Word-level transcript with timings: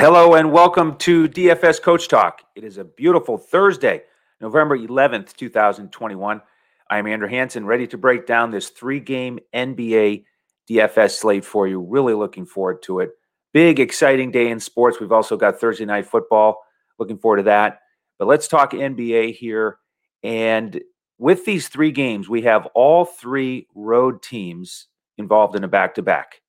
Hello 0.00 0.32
and 0.32 0.50
welcome 0.50 0.96
to 0.96 1.28
DFS 1.28 1.82
Coach 1.82 2.08
Talk. 2.08 2.40
It 2.56 2.64
is 2.64 2.78
a 2.78 2.84
beautiful 2.84 3.36
Thursday, 3.36 4.04
November 4.40 4.78
11th, 4.78 5.36
2021. 5.36 6.40
I 6.88 6.98
am 6.98 7.06
Andrew 7.06 7.28
Hanson, 7.28 7.66
ready 7.66 7.86
to 7.88 7.98
break 7.98 8.24
down 8.24 8.50
this 8.50 8.70
three 8.70 8.98
game 8.98 9.40
NBA 9.54 10.24
DFS 10.70 11.18
slate 11.18 11.44
for 11.44 11.68
you. 11.68 11.80
Really 11.82 12.14
looking 12.14 12.46
forward 12.46 12.82
to 12.84 13.00
it. 13.00 13.10
Big, 13.52 13.78
exciting 13.78 14.30
day 14.30 14.48
in 14.48 14.58
sports. 14.58 14.98
We've 14.98 15.12
also 15.12 15.36
got 15.36 15.60
Thursday 15.60 15.84
night 15.84 16.06
football. 16.06 16.62
Looking 16.98 17.18
forward 17.18 17.36
to 17.36 17.42
that. 17.42 17.80
But 18.18 18.26
let's 18.26 18.48
talk 18.48 18.72
NBA 18.72 19.34
here. 19.34 19.76
And 20.22 20.80
with 21.18 21.44
these 21.44 21.68
three 21.68 21.92
games, 21.92 22.26
we 22.26 22.40
have 22.40 22.64
all 22.74 23.04
three 23.04 23.68
road 23.74 24.22
teams 24.22 24.86
involved 25.18 25.56
in 25.56 25.64
a 25.64 25.68
back 25.68 25.96
to 25.96 26.02
back. 26.02 26.40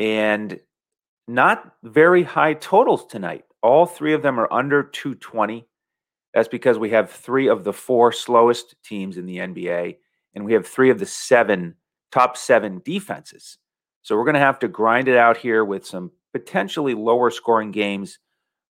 And 0.00 0.58
not 1.26 1.74
very 1.82 2.22
high 2.22 2.54
totals 2.54 3.06
tonight. 3.06 3.44
All 3.62 3.86
three 3.86 4.12
of 4.12 4.22
them 4.22 4.38
are 4.38 4.52
under 4.52 4.82
220. 4.82 5.66
That's 6.34 6.48
because 6.48 6.78
we 6.78 6.90
have 6.90 7.10
three 7.10 7.48
of 7.48 7.64
the 7.64 7.72
four 7.72 8.12
slowest 8.12 8.74
teams 8.84 9.16
in 9.16 9.26
the 9.26 9.38
NBA, 9.38 9.96
and 10.34 10.44
we 10.44 10.52
have 10.52 10.66
three 10.66 10.90
of 10.90 10.98
the 10.98 11.06
seven 11.06 11.76
top 12.12 12.36
seven 12.36 12.80
defenses. 12.84 13.58
So 14.02 14.16
we're 14.16 14.24
going 14.24 14.34
to 14.34 14.40
have 14.40 14.58
to 14.60 14.68
grind 14.68 15.08
it 15.08 15.16
out 15.16 15.36
here 15.36 15.64
with 15.64 15.86
some 15.86 16.12
potentially 16.32 16.94
lower 16.94 17.30
scoring 17.30 17.70
games, 17.70 18.18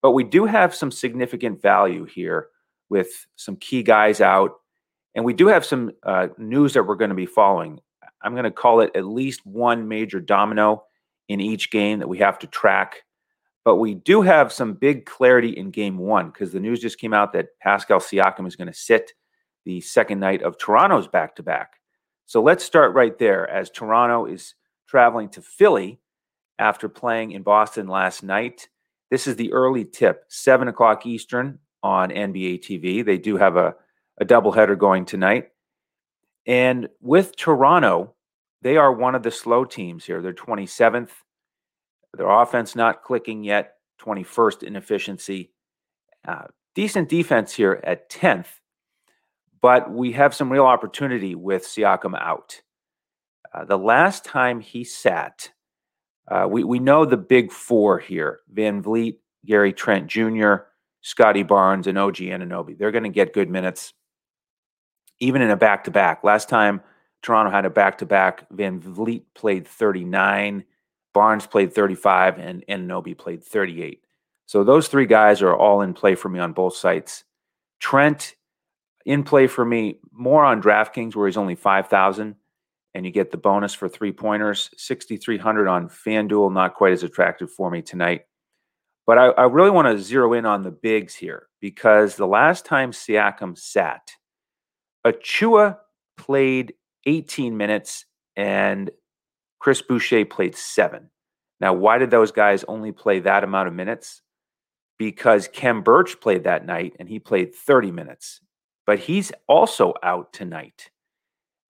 but 0.02 0.10
we 0.10 0.24
do 0.24 0.44
have 0.44 0.74
some 0.74 0.90
significant 0.90 1.62
value 1.62 2.04
here 2.04 2.48
with 2.90 3.26
some 3.36 3.56
key 3.56 3.82
guys 3.82 4.20
out. 4.20 4.52
And 5.14 5.24
we 5.24 5.32
do 5.32 5.46
have 5.46 5.64
some 5.64 5.92
uh, 6.02 6.28
news 6.38 6.74
that 6.74 6.84
we're 6.84 6.96
going 6.96 7.10
to 7.10 7.14
be 7.14 7.26
following. 7.26 7.80
I'm 8.22 8.32
going 8.32 8.44
to 8.44 8.50
call 8.50 8.80
it 8.80 8.90
at 8.94 9.06
least 9.06 9.46
one 9.46 9.88
major 9.88 10.20
domino 10.20 10.84
in 11.28 11.40
each 11.40 11.70
game 11.70 11.98
that 11.98 12.08
we 12.08 12.18
have 12.18 12.38
to 12.40 12.46
track. 12.46 13.04
But 13.64 13.76
we 13.76 13.94
do 13.94 14.22
have 14.22 14.52
some 14.52 14.74
big 14.74 15.06
clarity 15.06 15.50
in 15.50 15.70
game 15.70 15.98
one 15.98 16.30
because 16.30 16.52
the 16.52 16.60
news 16.60 16.80
just 16.80 16.98
came 16.98 17.14
out 17.14 17.32
that 17.32 17.58
Pascal 17.60 18.00
Siakam 18.00 18.46
is 18.46 18.56
going 18.56 18.68
to 18.68 18.74
sit 18.74 19.12
the 19.64 19.80
second 19.80 20.18
night 20.18 20.42
of 20.42 20.58
Toronto's 20.58 21.06
back 21.06 21.36
to 21.36 21.42
back. 21.42 21.74
So 22.26 22.42
let's 22.42 22.64
start 22.64 22.94
right 22.94 23.16
there 23.18 23.48
as 23.48 23.70
Toronto 23.70 24.26
is 24.26 24.54
traveling 24.88 25.28
to 25.30 25.42
Philly 25.42 26.00
after 26.58 26.88
playing 26.88 27.32
in 27.32 27.42
Boston 27.42 27.86
last 27.86 28.22
night. 28.22 28.68
This 29.10 29.26
is 29.26 29.36
the 29.36 29.52
early 29.52 29.84
tip, 29.84 30.24
7 30.28 30.68
o'clock 30.68 31.06
Eastern 31.06 31.58
on 31.82 32.10
NBA 32.10 32.60
TV. 32.60 33.04
They 33.04 33.18
do 33.18 33.36
have 33.36 33.56
a, 33.56 33.74
a 34.20 34.24
doubleheader 34.24 34.78
going 34.78 35.04
tonight. 35.04 35.48
And 36.46 36.88
with 37.00 37.36
Toronto, 37.36 38.14
they 38.62 38.76
are 38.76 38.92
one 38.92 39.14
of 39.14 39.22
the 39.22 39.30
slow 39.30 39.64
teams 39.64 40.04
here. 40.04 40.22
They're 40.22 40.32
27th. 40.32 41.10
Their 42.14 42.30
offense 42.30 42.76
not 42.76 43.02
clicking 43.02 43.42
yet, 43.42 43.74
21st 44.00 44.62
in 44.62 44.76
efficiency. 44.76 45.52
Uh, 46.26 46.44
decent 46.74 47.08
defense 47.08 47.52
here 47.52 47.80
at 47.82 48.08
10th, 48.08 48.46
but 49.60 49.90
we 49.90 50.12
have 50.12 50.34
some 50.34 50.50
real 50.50 50.64
opportunity 50.64 51.34
with 51.34 51.64
Siakam 51.64 52.18
out. 52.18 52.62
Uh, 53.52 53.64
the 53.64 53.78
last 53.78 54.24
time 54.24 54.60
he 54.60 54.84
sat, 54.84 55.50
uh, 56.28 56.46
we, 56.48 56.62
we 56.62 56.78
know 56.78 57.04
the 57.04 57.16
big 57.16 57.50
four 57.50 57.98
here 57.98 58.40
VanVleet, 58.54 59.16
Gary 59.44 59.72
Trent 59.72 60.06
Jr., 60.06 60.54
Scottie 61.00 61.42
Barnes, 61.42 61.88
and 61.88 61.98
OG 61.98 62.16
Anunoby. 62.16 62.78
They're 62.78 62.92
going 62.92 63.02
to 63.02 63.08
get 63.08 63.34
good 63.34 63.50
minutes, 63.50 63.92
even 65.18 65.42
in 65.42 65.50
a 65.50 65.56
back 65.56 65.84
to 65.84 65.90
back. 65.90 66.22
Last 66.22 66.48
time 66.48 66.80
Toronto 67.22 67.50
had 67.50 67.64
a 67.64 67.70
back 67.70 67.98
to 67.98 68.06
back. 68.06 68.48
VanVleet 68.50 69.22
played 69.34 69.66
39, 69.66 70.64
Barnes 71.14 71.46
played 71.46 71.72
35, 71.72 72.38
and 72.38 72.64
Anunoby 72.68 73.16
played 73.16 73.44
38. 73.44 74.02
So 74.46 74.64
those 74.64 74.88
three 74.88 75.06
guys 75.06 75.40
are 75.42 75.54
all 75.54 75.82
in 75.82 75.94
play 75.94 76.14
for 76.14 76.28
me 76.28 76.38
on 76.38 76.52
both 76.52 76.74
sites. 76.76 77.24
Trent 77.80 78.34
in 79.06 79.24
play 79.24 79.46
for 79.46 79.64
me 79.64 79.98
more 80.12 80.44
on 80.44 80.62
DraftKings 80.62 81.14
where 81.14 81.26
he's 81.26 81.36
only 81.36 81.54
5,000 81.54 82.36
and 82.94 83.06
you 83.06 83.10
get 83.10 83.30
the 83.30 83.36
bonus 83.36 83.74
for 83.74 83.88
three 83.88 84.12
pointers. 84.12 84.70
6,300 84.76 85.68
on 85.68 85.88
FanDuel, 85.88 86.52
not 86.52 86.74
quite 86.74 86.92
as 86.92 87.02
attractive 87.02 87.50
for 87.50 87.70
me 87.70 87.82
tonight. 87.82 88.26
But 89.06 89.18
I, 89.18 89.26
I 89.28 89.44
really 89.44 89.70
want 89.70 89.88
to 89.88 90.02
zero 90.02 90.32
in 90.34 90.46
on 90.46 90.62
the 90.62 90.70
bigs 90.70 91.14
here 91.14 91.48
because 91.60 92.16
the 92.16 92.26
last 92.26 92.64
time 92.64 92.92
Siakam 92.92 93.58
sat, 93.58 94.12
Achiuwa 95.04 95.78
played 96.16 96.74
18 97.06 97.56
minutes 97.56 98.06
and 98.36 98.90
Chris 99.58 99.82
Boucher 99.82 100.24
played 100.24 100.56
seven. 100.56 101.10
Now, 101.60 101.72
why 101.72 101.98
did 101.98 102.10
those 102.10 102.32
guys 102.32 102.64
only 102.66 102.92
play 102.92 103.20
that 103.20 103.44
amount 103.44 103.68
of 103.68 103.74
minutes? 103.74 104.22
Because 104.98 105.48
Khem 105.48 105.82
Birch 105.82 106.20
played 106.20 106.44
that 106.44 106.66
night 106.66 106.96
and 106.98 107.08
he 107.08 107.18
played 107.18 107.54
30 107.54 107.92
minutes, 107.92 108.40
but 108.86 108.98
he's 108.98 109.32
also 109.46 109.94
out 110.02 110.32
tonight. 110.32 110.90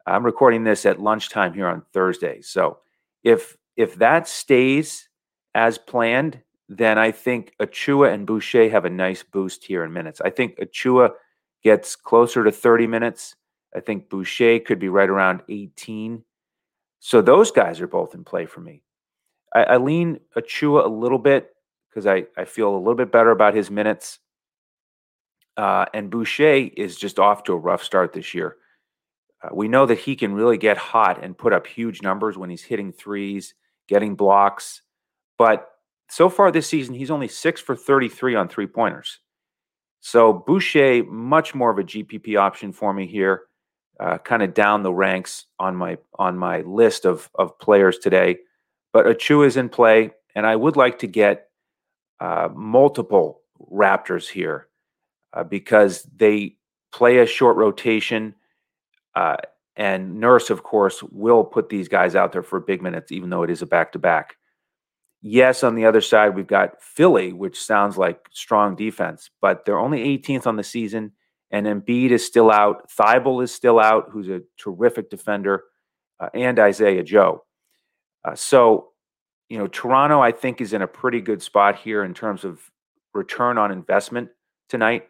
I'm 0.06 0.24
recording 0.24 0.64
this 0.64 0.86
at 0.86 1.00
lunchtime 1.00 1.54
here 1.54 1.68
on 1.68 1.82
Thursday. 1.92 2.40
So 2.40 2.78
if 3.22 3.56
if 3.76 3.96
that 3.96 4.28
stays 4.28 5.08
as 5.54 5.78
planned, 5.78 6.40
then 6.68 6.98
I 6.98 7.10
think 7.10 7.54
Achiuwa 7.60 8.12
and 8.12 8.26
Boucher 8.26 8.68
have 8.70 8.84
a 8.84 8.90
nice 8.90 9.22
boost 9.22 9.64
here 9.64 9.84
in 9.84 9.92
minutes. 9.92 10.20
I 10.24 10.30
think 10.30 10.58
Achiuwa 10.58 11.10
gets 11.62 11.94
closer 11.94 12.42
to 12.44 12.50
30 12.50 12.86
minutes 12.86 13.36
I 13.74 13.80
think 13.80 14.08
Boucher 14.08 14.60
could 14.60 14.78
be 14.78 14.88
right 14.88 15.08
around 15.08 15.42
18. 15.48 16.22
So 17.00 17.22
those 17.22 17.50
guys 17.50 17.80
are 17.80 17.86
both 17.86 18.14
in 18.14 18.24
play 18.24 18.46
for 18.46 18.60
me. 18.60 18.82
I, 19.54 19.64
I 19.64 19.76
lean 19.78 20.20
Achiuwa 20.36 20.84
a 20.84 20.88
little 20.88 21.18
bit 21.18 21.50
because 21.88 22.06
I, 22.06 22.24
I 22.36 22.44
feel 22.44 22.74
a 22.74 22.78
little 22.78 22.94
bit 22.94 23.12
better 23.12 23.30
about 23.30 23.54
his 23.54 23.70
minutes. 23.70 24.18
Uh, 25.56 25.86
and 25.92 26.10
Boucher 26.10 26.70
is 26.76 26.96
just 26.96 27.18
off 27.18 27.44
to 27.44 27.52
a 27.52 27.56
rough 27.56 27.82
start 27.82 28.12
this 28.12 28.34
year. 28.34 28.56
Uh, 29.42 29.48
we 29.52 29.68
know 29.68 29.84
that 29.86 29.98
he 29.98 30.16
can 30.16 30.32
really 30.32 30.56
get 30.56 30.78
hot 30.78 31.22
and 31.22 31.36
put 31.36 31.52
up 31.52 31.66
huge 31.66 32.02
numbers 32.02 32.38
when 32.38 32.48
he's 32.48 32.62
hitting 32.62 32.92
threes, 32.92 33.54
getting 33.88 34.14
blocks. 34.14 34.82
But 35.38 35.68
so 36.08 36.28
far 36.28 36.50
this 36.50 36.68
season, 36.68 36.94
he's 36.94 37.10
only 37.10 37.28
six 37.28 37.60
for 37.60 37.74
33 37.74 38.34
on 38.34 38.48
three 38.48 38.66
pointers. 38.66 39.18
So 40.00 40.32
Boucher, 40.32 41.04
much 41.04 41.54
more 41.54 41.70
of 41.70 41.78
a 41.78 41.84
GPP 41.84 42.38
option 42.38 42.72
for 42.72 42.92
me 42.92 43.06
here 43.06 43.42
uh, 44.00 44.18
kind 44.18 44.42
of 44.42 44.54
down 44.54 44.82
the 44.82 44.92
ranks 44.92 45.46
on 45.58 45.76
my 45.76 45.98
on 46.18 46.36
my 46.36 46.60
list 46.62 47.04
of 47.04 47.30
of 47.34 47.58
players 47.58 47.98
today. 47.98 48.38
But 48.92 49.06
Achiuwa 49.06 49.46
is 49.46 49.56
in 49.56 49.68
play, 49.68 50.10
and 50.34 50.46
I 50.46 50.56
would 50.56 50.76
like 50.76 50.98
to 51.00 51.06
get 51.06 51.48
uh, 52.20 52.48
multiple 52.54 53.40
Raptors 53.70 54.28
here 54.28 54.68
uh, 55.32 55.44
because 55.44 56.02
they 56.16 56.56
play 56.92 57.18
a 57.18 57.26
short 57.26 57.56
rotation. 57.56 58.34
Uh, 59.14 59.36
and 59.76 60.20
Nurse, 60.20 60.50
of 60.50 60.62
course, 60.62 61.02
will 61.04 61.44
put 61.44 61.68
these 61.70 61.88
guys 61.88 62.14
out 62.14 62.32
there 62.32 62.42
for 62.42 62.60
big 62.60 62.82
minutes, 62.82 63.10
even 63.10 63.30
though 63.30 63.42
it 63.42 63.50
is 63.50 63.62
a 63.62 63.66
back 63.66 63.92
to 63.92 63.98
back. 63.98 64.36
Yes, 65.22 65.62
on 65.62 65.76
the 65.76 65.86
other 65.86 66.00
side, 66.00 66.34
we've 66.34 66.46
got 66.46 66.82
Philly, 66.82 67.32
which 67.32 67.58
sounds 67.58 67.96
like 67.96 68.28
strong 68.32 68.74
defense, 68.74 69.30
but 69.40 69.64
they're 69.64 69.78
only 69.78 70.18
18th 70.18 70.46
on 70.46 70.56
the 70.56 70.64
season 70.64 71.12
and 71.52 71.66
Embiid 71.66 72.10
is 72.10 72.26
still 72.26 72.50
out. 72.50 72.90
Thybulle 72.90 73.44
is 73.44 73.52
still 73.52 73.78
out, 73.78 74.08
who's 74.10 74.28
a 74.28 74.40
terrific 74.56 75.10
defender, 75.10 75.64
uh, 76.18 76.30
and 76.34 76.58
Isaiah 76.58 77.04
Joe. 77.04 77.44
Uh, 78.24 78.34
so, 78.34 78.88
you 79.50 79.58
know, 79.58 79.66
Toronto, 79.66 80.20
I 80.20 80.32
think, 80.32 80.60
is 80.60 80.72
in 80.72 80.82
a 80.82 80.86
pretty 80.86 81.20
good 81.20 81.42
spot 81.42 81.76
here 81.76 82.04
in 82.04 82.14
terms 82.14 82.44
of 82.44 82.60
return 83.12 83.58
on 83.58 83.70
investment 83.70 84.30
tonight. 84.70 85.08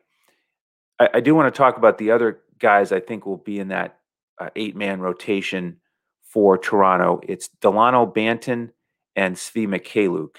I, 0.98 1.08
I 1.14 1.20
do 1.20 1.34
want 1.34 1.52
to 1.52 1.56
talk 1.56 1.76
about 1.76 1.96
the 1.98 2.10
other 2.10 2.40
guys 2.58 2.90
I 2.90 3.00
think 3.00 3.24
will 3.24 3.36
be 3.36 3.60
in 3.60 3.68
that 3.68 3.98
uh, 4.40 4.50
eight 4.56 4.74
man 4.74 5.00
rotation 5.00 5.76
for 6.24 6.58
Toronto. 6.58 7.20
It's 7.22 7.48
Delano 7.60 8.04
Banton 8.04 8.70
and 9.14 9.36
Svi 9.36 9.68
Mykhailiuk. 9.68 10.36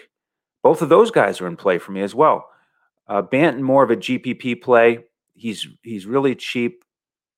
Both 0.63 0.81
of 0.81 0.89
those 0.89 1.11
guys 1.11 1.39
are 1.39 1.47
in 1.47 1.55
play 1.55 1.77
for 1.77 1.91
me 1.91 2.01
as 2.01 2.13
well. 2.13 2.49
Uh, 3.07 3.21
Banton, 3.21 3.61
more 3.61 3.83
of 3.83 3.91
a 3.91 3.95
GPP 3.95 4.61
play 4.61 5.05
he's 5.33 5.67
he's 5.81 6.05
really 6.05 6.35
cheap. 6.35 6.83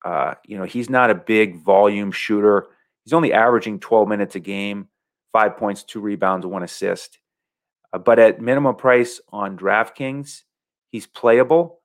Uh, 0.04 0.34
you 0.44 0.56
know, 0.56 0.64
he's 0.64 0.88
not 0.88 1.10
a 1.10 1.14
big 1.14 1.56
volume 1.56 2.12
shooter. 2.12 2.68
He's 3.04 3.12
only 3.12 3.32
averaging 3.32 3.80
12 3.80 4.08
minutes 4.08 4.34
a 4.34 4.40
game, 4.40 4.88
five 5.32 5.56
points, 5.56 5.84
two 5.84 6.00
rebounds, 6.00 6.46
one 6.46 6.62
assist. 6.62 7.18
Uh, 7.92 7.98
but 7.98 8.18
at 8.18 8.40
minimum 8.40 8.76
price 8.76 9.20
on 9.30 9.56
DraftKings, 9.56 10.42
he's 10.90 11.06
playable. 11.06 11.80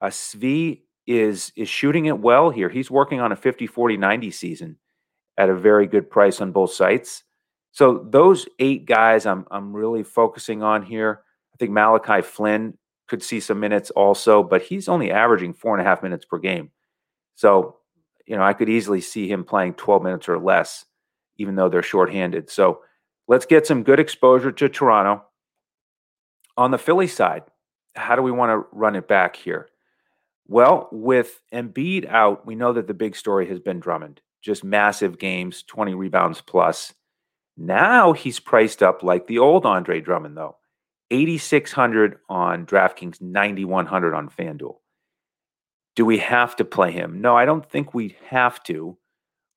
Uh, 0.00 0.06
Svi 0.06 0.82
is 1.06 1.52
is 1.56 1.68
shooting 1.68 2.06
it 2.06 2.18
well 2.18 2.50
here. 2.50 2.68
He's 2.68 2.90
working 2.90 3.20
on 3.20 3.32
a 3.32 3.36
50 3.36 3.66
40 3.66 3.96
90 3.96 4.30
season 4.30 4.76
at 5.38 5.50
a 5.50 5.54
very 5.54 5.86
good 5.86 6.10
price 6.10 6.40
on 6.40 6.52
both 6.52 6.72
sites. 6.72 7.22
So 7.72 8.06
those 8.10 8.46
eight 8.58 8.86
guys 8.86 9.26
I'm 9.26 9.46
I'm 9.50 9.74
really 9.74 10.02
focusing 10.02 10.62
on 10.62 10.82
here. 10.82 11.22
I 11.54 11.56
think 11.58 11.72
Malachi 11.72 12.22
Flynn 12.22 12.76
could 13.06 13.22
see 13.22 13.40
some 13.40 13.60
minutes 13.60 13.90
also, 13.90 14.42
but 14.42 14.62
he's 14.62 14.88
only 14.88 15.10
averaging 15.10 15.54
four 15.54 15.76
and 15.76 15.86
a 15.86 15.88
half 15.88 16.02
minutes 16.02 16.24
per 16.24 16.38
game. 16.38 16.70
So, 17.34 17.76
you 18.26 18.36
know, 18.36 18.42
I 18.42 18.52
could 18.52 18.68
easily 18.68 19.00
see 19.00 19.30
him 19.30 19.44
playing 19.44 19.74
12 19.74 20.02
minutes 20.02 20.28
or 20.28 20.38
less, 20.38 20.84
even 21.36 21.54
though 21.54 21.68
they're 21.68 21.82
shorthanded. 21.82 22.50
So 22.50 22.80
let's 23.28 23.46
get 23.46 23.66
some 23.66 23.82
good 23.82 24.00
exposure 24.00 24.52
to 24.52 24.68
Toronto. 24.68 25.24
On 26.56 26.70
the 26.70 26.78
Philly 26.78 27.06
side, 27.06 27.44
how 27.94 28.16
do 28.16 28.22
we 28.22 28.30
want 28.30 28.50
to 28.50 28.66
run 28.72 28.96
it 28.96 29.06
back 29.06 29.36
here? 29.36 29.68
Well, 30.48 30.88
with 30.92 31.40
Embiid 31.52 32.08
out, 32.08 32.46
we 32.46 32.54
know 32.54 32.72
that 32.72 32.86
the 32.86 32.94
big 32.94 33.16
story 33.16 33.46
has 33.48 33.60
been 33.60 33.80
Drummond. 33.80 34.20
Just 34.42 34.64
massive 34.64 35.18
games, 35.18 35.64
20 35.64 35.94
rebounds 35.94 36.40
plus. 36.40 36.94
Now 37.56 38.12
he's 38.12 38.38
priced 38.38 38.82
up 38.82 39.02
like 39.02 39.26
the 39.26 39.38
old 39.38 39.66
Andre 39.66 40.00
Drummond, 40.00 40.36
though. 40.36 40.56
8,600 41.10 42.18
on 42.28 42.66
DraftKings, 42.66 43.20
9,100 43.20 44.14
on 44.14 44.28
FanDuel. 44.28 44.76
Do 45.94 46.04
we 46.04 46.18
have 46.18 46.56
to 46.56 46.64
play 46.64 46.92
him? 46.92 47.20
No, 47.20 47.36
I 47.36 47.44
don't 47.44 47.68
think 47.68 47.94
we 47.94 48.16
have 48.28 48.62
to. 48.64 48.98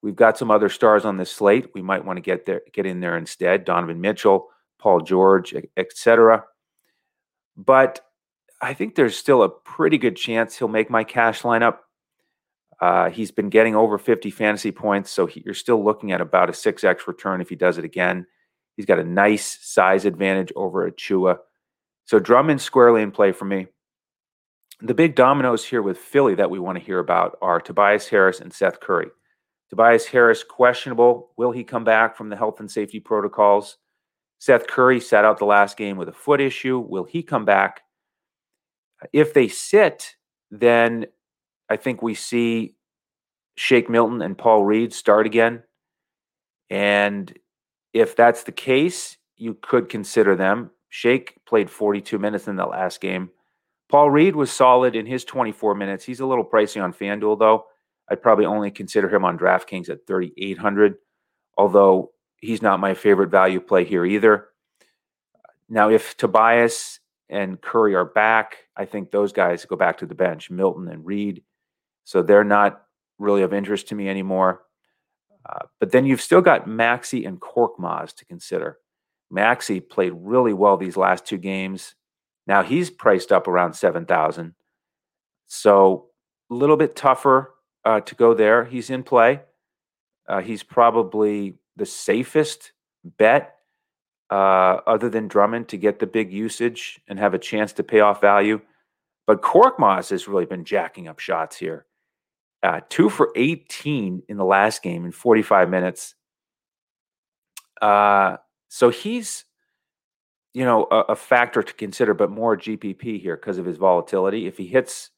We've 0.02 0.16
got 0.16 0.38
some 0.38 0.52
other 0.52 0.70
stars 0.70 1.04
on 1.04 1.18
this 1.18 1.32
slate. 1.32 1.70
We 1.74 1.82
might 1.82 2.06
want 2.06 2.18
to 2.18 2.22
get 2.22 2.46
there, 2.46 2.62
get 2.72 2.86
in 2.86 3.02
there 3.02 3.18
instead. 3.18 3.66
Donovan 3.66 4.00
Mitchell, 4.00 4.48
Paul 4.80 5.02
George, 5.02 5.54
etc. 5.76 6.46
But 7.58 8.00
I 8.62 8.74
think 8.74 8.96
there's 8.96 9.18
still 9.18 9.44
a 9.44 9.50
pretty 9.50 9.98
good 9.98 10.16
chance 10.16 10.58
he'll 10.58 10.70
make 10.70 10.90
my 10.90 11.04
cash 11.04 11.42
lineup. 11.42 11.80
Uh, 12.80 13.10
he's 13.10 13.32
been 13.32 13.50
getting 13.50 13.76
over 13.76 13.98
50 13.98 14.32
fantasy 14.32 14.72
points, 14.72 15.12
so 15.12 15.26
he, 15.26 15.42
you're 15.46 15.54
still 15.54 15.84
looking 15.84 16.14
at 16.14 16.22
about 16.22 16.50
a 16.50 16.54
6x 16.54 17.08
return 17.08 17.42
if 17.42 17.50
he 17.50 17.56
does 17.56 17.78
it 17.78 17.84
again. 17.84 18.26
He's 18.80 18.86
got 18.86 18.98
a 18.98 19.04
nice 19.04 19.60
size 19.62 20.06
advantage 20.06 20.54
over 20.56 20.90
Achiuwa. 20.90 21.40
So 22.06 22.18
Drummond 22.18 22.62
squarely 22.62 23.02
in 23.02 23.12
play 23.12 23.34
for 23.34 23.44
me. 23.44 23.68
The 24.80 24.94
big 24.94 25.16
dominoes 25.16 25.66
here 25.66 25.82
with 25.82 25.98
Philly 25.98 26.36
that 26.36 26.50
we 26.50 26.60
want 26.60 26.78
to 26.78 26.84
hear 26.86 27.00
about 27.00 27.38
are 27.42 27.60
Tobias 27.60 28.08
Harris 28.08 28.40
and 28.40 28.54
Seth 28.54 28.80
Curry. 28.80 29.10
Tobias 29.70 30.06
Harris 30.06 30.46
questionable. 30.46 31.32
Will 31.36 31.52
he 31.52 31.66
come 31.66 31.84
back 31.84 32.16
from 32.16 32.30
the 32.30 32.38
health 32.38 32.62
and 32.62 32.72
safety 32.72 33.02
protocols? 33.02 33.76
Seth 34.38 34.66
Curry 34.68 35.02
sat 35.02 35.26
out 35.26 35.40
the 35.40 35.44
last 35.46 35.76
game 35.76 35.98
with 35.98 36.08
a 36.08 36.14
foot 36.14 36.40
issue. 36.40 36.80
Will 36.80 37.04
he 37.04 37.22
come 37.22 37.44
back? 37.44 37.82
If 39.12 39.34
they 39.34 39.50
sit, 39.50 40.16
then 40.52 41.08
I 41.68 41.76
think 41.76 42.02
we 42.02 42.14
see 42.14 42.76
Shake 43.56 43.90
Milton 43.90 44.22
and 44.22 44.38
Paul 44.38 44.64
Reed 44.64 44.94
start 44.94 45.26
again. 45.26 45.64
And 46.70 47.38
if 47.94 48.16
that's 48.16 48.44
the 48.44 48.52
case, 48.52 49.18
you 49.36 49.58
could 49.62 49.90
consider 49.90 50.36
them. 50.36 50.72
Shake 50.90 51.36
played 51.46 51.70
42 51.70 52.18
minutes 52.20 52.48
in 52.48 52.56
the 52.56 52.66
last 52.66 53.02
game. 53.02 53.30
Paul 53.90 54.12
Reed 54.12 54.36
was 54.36 54.52
solid 54.52 54.96
in 54.96 55.06
his 55.06 55.26
24 55.26 55.76
minutes. 55.76 56.06
He's 56.06 56.20
a 56.20 56.26
little 56.26 56.46
pricey 56.46 56.82
on 56.84 56.94
FanDuel, 56.94 57.40
though. 57.40 57.66
I'd 58.10 58.22
probably 58.22 58.46
only 58.46 58.72
consider 58.72 59.14
him 59.14 59.26
on 59.26 59.38
DraftKings 59.38 59.90
at 59.90 60.06
3,800, 60.08 60.96
although 61.58 62.12
he's 62.38 62.62
not 62.62 62.80
my 62.80 62.94
favorite 62.94 63.30
value 63.30 63.60
play 63.60 63.84
here 63.84 64.06
either. 64.06 64.50
Now, 65.68 65.90
if 65.90 66.18
Tobias 66.18 67.00
and 67.30 67.62
Curry 67.62 67.96
are 67.96 68.06
back, 68.06 68.58
I 68.76 68.86
think 68.86 69.12
those 69.12 69.32
guys 69.32 69.66
go 69.66 69.76
back 69.76 70.00
to 70.00 70.06
the 70.06 70.16
bench, 70.16 70.50
Milton 70.50 70.88
and 70.88 71.06
Reed. 71.06 71.44
So 72.04 72.24
they're 72.24 72.44
not 72.44 72.84
really 73.20 73.44
of 73.44 73.54
interest 73.54 73.90
to 73.90 73.96
me 73.96 74.10
anymore. 74.10 74.64
Uh, 75.48 75.66
but 75.80 75.92
then 75.92 76.06
you've 76.06 76.22
still 76.22 76.42
got 76.42 76.68
Maxey 76.68 77.26
and 77.26 77.40
Korkmaz 77.40 78.14
to 78.16 78.26
consider. 78.26 78.78
Maxey 79.32 79.80
played 79.80 80.14
really 80.16 80.54
well 80.54 80.78
these 80.78 80.98
last 80.98 81.26
two 81.26 81.38
games. 81.38 81.96
Now 82.48 82.64
he's 82.64 82.90
priced 82.90 83.32
up 83.32 83.48
around 83.48 83.74
7,000. 83.74 84.54
So 85.48 86.08
a 86.50 86.54
little 86.54 86.78
bit 86.78 86.96
tougher 86.96 87.54
uh, 87.86 88.02
to 88.02 88.16
go 88.16 88.34
there. 88.34 88.66
He's 88.66 88.90
in 88.90 89.04
play. 89.04 89.42
Uh, 90.28 90.42
he's 90.42 90.64
probably 90.64 91.56
the 91.76 91.86
safest 91.86 92.72
bet 93.04 93.56
uh, 94.30 94.80
other 94.86 95.10
than 95.10 95.28
Drummond 95.28 95.68
to 95.70 95.78
get 95.78 96.00
the 96.00 96.08
big 96.08 96.32
usage 96.32 97.02
and 97.08 97.18
have 97.18 97.34
a 97.34 97.40
chance 97.40 97.74
to 97.74 97.84
pay 97.84 98.00
off 98.00 98.22
value. 98.22 98.62
But 99.26 99.42
Korkmaz 99.42 100.10
has 100.10 100.28
really 100.28 100.46
been 100.46 100.66
jacking 100.66 101.08
up 101.08 101.20
shots 101.20 101.58
here. 101.58 101.86
Uh, 102.62 102.82
two 102.90 103.10
for 103.10 103.32
18 103.36 104.24
in 104.28 104.38
the 104.38 104.46
last 104.46 104.84
game 104.84 105.06
in 105.06 105.12
45 105.12 105.70
minutes. 105.70 106.16
Uh, 107.82 108.38
so 108.68 108.90
he's, 108.90 109.46
you 110.54 110.66
know, 110.66 110.86
a, 110.92 111.00
a, 111.10 111.16
factor 111.16 111.64
to 111.64 111.74
consider, 111.74 112.14
but 112.14 112.30
more 112.30 112.58
GPP 112.58 113.22
here 113.22 113.38
because 113.38 113.58
of 113.58 113.66
his 113.66 113.78
volatility. 113.78 114.46
If 114.46 114.58
he 114.58 114.68
hits 114.68 115.12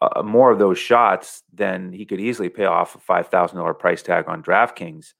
uh, 0.00 0.22
more 0.22 0.50
of 0.50 0.58
those 0.58 0.78
shots, 0.78 1.42
then 1.52 1.92
he 1.92 2.06
could 2.06 2.20
easily 2.20 2.48
pay 2.48 2.64
off 2.64 2.94
a 2.94 2.98
five 2.98 3.28
thousand 3.28 3.58
dollar 3.58 3.74
price 3.74 4.02
tag 4.02 4.28
on 4.28 4.42
DraftKings. 4.42 5.14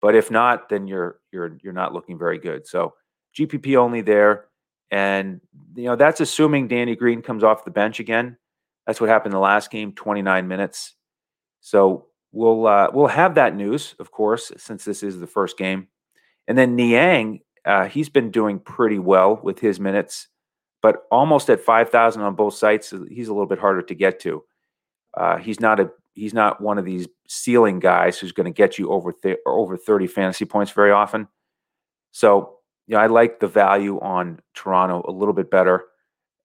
But 0.00 0.14
if 0.14 0.30
not, 0.30 0.68
then 0.68 0.86
you're 0.86 1.20
you're 1.32 1.56
you're 1.62 1.72
not 1.72 1.92
looking 1.92 2.18
very 2.18 2.38
good. 2.38 2.66
So 2.66 2.94
GPP 3.38 3.76
only 3.76 4.00
there, 4.00 4.46
and 4.90 5.40
you 5.74 5.84
know 5.84 5.96
that's 5.96 6.20
assuming 6.20 6.68
Danny 6.68 6.94
Green 6.94 7.22
comes 7.22 7.42
off 7.42 7.64
the 7.64 7.70
bench 7.70 7.98
again. 7.98 8.36
That's 8.86 9.00
what 9.00 9.10
happened 9.10 9.32
in 9.32 9.36
the 9.36 9.40
last 9.40 9.70
game, 9.70 9.92
29 9.92 10.48
minutes. 10.48 10.94
So 11.60 12.06
we'll 12.32 12.66
uh, 12.66 12.88
we'll 12.92 13.06
have 13.06 13.36
that 13.36 13.54
news, 13.54 13.94
of 13.98 14.10
course, 14.10 14.50
since 14.56 14.84
this 14.84 15.02
is 15.02 15.20
the 15.20 15.26
first 15.26 15.56
game. 15.56 15.88
And 16.48 16.58
then 16.58 16.74
Niang, 16.74 17.40
uh, 17.64 17.86
he's 17.86 18.08
been 18.08 18.30
doing 18.30 18.58
pretty 18.58 18.98
well 18.98 19.40
with 19.42 19.60
his 19.60 19.78
minutes, 19.78 20.28
but 20.80 21.04
almost 21.10 21.48
at 21.50 21.60
5,000 21.60 22.20
on 22.20 22.34
both 22.34 22.54
sites. 22.54 22.92
He's 23.08 23.28
a 23.28 23.32
little 23.32 23.46
bit 23.46 23.60
harder 23.60 23.82
to 23.82 23.94
get 23.94 24.18
to. 24.20 24.42
Uh, 25.16 25.36
he's 25.36 25.60
not 25.60 25.78
a 25.78 25.90
he's 26.14 26.34
not 26.34 26.60
one 26.60 26.78
of 26.78 26.84
these 26.84 27.06
ceiling 27.28 27.78
guys 27.78 28.18
who's 28.18 28.32
going 28.32 28.44
to 28.44 28.56
get 28.56 28.78
you 28.78 28.90
over 28.90 29.12
th- 29.12 29.38
over 29.46 29.76
30 29.76 30.06
fantasy 30.06 30.44
points 30.44 30.72
very 30.72 30.90
often. 30.90 31.28
So, 32.10 32.58
you 32.86 32.94
know, 32.96 33.00
I 33.00 33.06
like 33.06 33.40
the 33.40 33.48
value 33.48 33.98
on 34.00 34.40
Toronto 34.54 35.04
a 35.08 35.12
little 35.12 35.32
bit 35.32 35.50
better, 35.50 35.84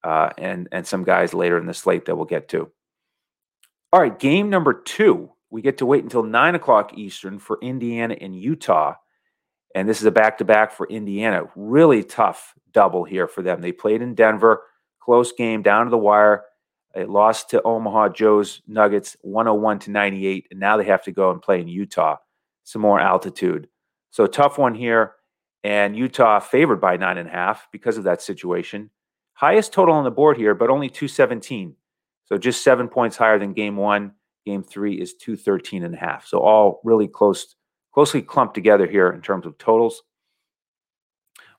uh, 0.07 0.29
and 0.37 0.69
and 0.71 0.87
some 0.87 1.03
guys 1.03 1.33
later 1.33 1.57
in 1.57 1.65
the 1.65 1.73
slate 1.73 2.05
that 2.05 2.15
we'll 2.15 2.25
get 2.25 2.47
to. 2.47 2.71
All 3.91 3.99
right, 3.99 4.17
game 4.17 4.49
number 4.49 4.73
two. 4.73 5.29
We 5.49 5.61
get 5.61 5.77
to 5.79 5.85
wait 5.85 6.03
until 6.03 6.23
nine 6.23 6.55
o'clock 6.55 6.97
Eastern 6.97 7.39
for 7.39 7.59
Indiana 7.61 8.15
and 8.19 8.33
Utah, 8.33 8.95
and 9.75 9.87
this 9.87 9.99
is 9.99 10.05
a 10.05 10.11
back 10.11 10.37
to 10.37 10.45
back 10.45 10.71
for 10.71 10.87
Indiana. 10.87 11.43
Really 11.57 12.05
tough 12.05 12.53
double 12.71 13.03
here 13.03 13.27
for 13.27 13.41
them. 13.41 13.59
They 13.59 13.73
played 13.73 14.01
in 14.01 14.15
Denver, 14.15 14.63
close 15.01 15.33
game 15.33 15.61
down 15.61 15.85
to 15.85 15.89
the 15.89 15.97
wire. 15.97 16.45
It 16.95 17.09
lost 17.09 17.49
to 17.49 17.61
Omaha 17.63 18.09
Joe's 18.09 18.61
Nuggets 18.65 19.17
101 19.21 19.79
to 19.79 19.91
98, 19.91 20.47
and 20.51 20.59
now 20.59 20.77
they 20.77 20.85
have 20.85 21.03
to 21.03 21.11
go 21.11 21.31
and 21.31 21.41
play 21.41 21.59
in 21.59 21.67
Utah, 21.67 22.15
some 22.63 22.81
more 22.81 22.99
altitude. 22.99 23.67
So 24.11 24.25
tough 24.25 24.57
one 24.57 24.73
here, 24.73 25.15
and 25.65 25.97
Utah 25.97 26.39
favored 26.39 26.79
by 26.79 26.95
nine 26.95 27.17
and 27.17 27.27
a 27.27 27.31
half 27.31 27.67
because 27.73 27.97
of 27.97 28.05
that 28.05 28.21
situation. 28.21 28.89
Highest 29.37 29.71
total 29.71 29.93
on 29.93 30.03
the 30.03 30.09
board 30.09 30.35
here, 30.35 30.55
but 30.55 30.71
only 30.71 30.89
217. 30.89 31.75
So 32.25 32.37
just 32.39 32.63
seven 32.63 32.87
points 32.87 33.15
higher 33.15 33.37
than 33.37 33.53
game 33.53 33.77
one. 33.77 34.13
Game 34.45 34.63
three 34.63 34.99
is 34.99 35.13
213 35.13 35.83
and 35.83 35.93
a 35.93 35.97
half. 35.97 36.25
So 36.25 36.39
all 36.39 36.81
really 36.83 37.07
close, 37.07 37.55
closely 37.93 38.23
clumped 38.23 38.55
together 38.55 38.87
here 38.87 39.09
in 39.11 39.21
terms 39.21 39.45
of 39.45 39.57
totals. 39.59 40.01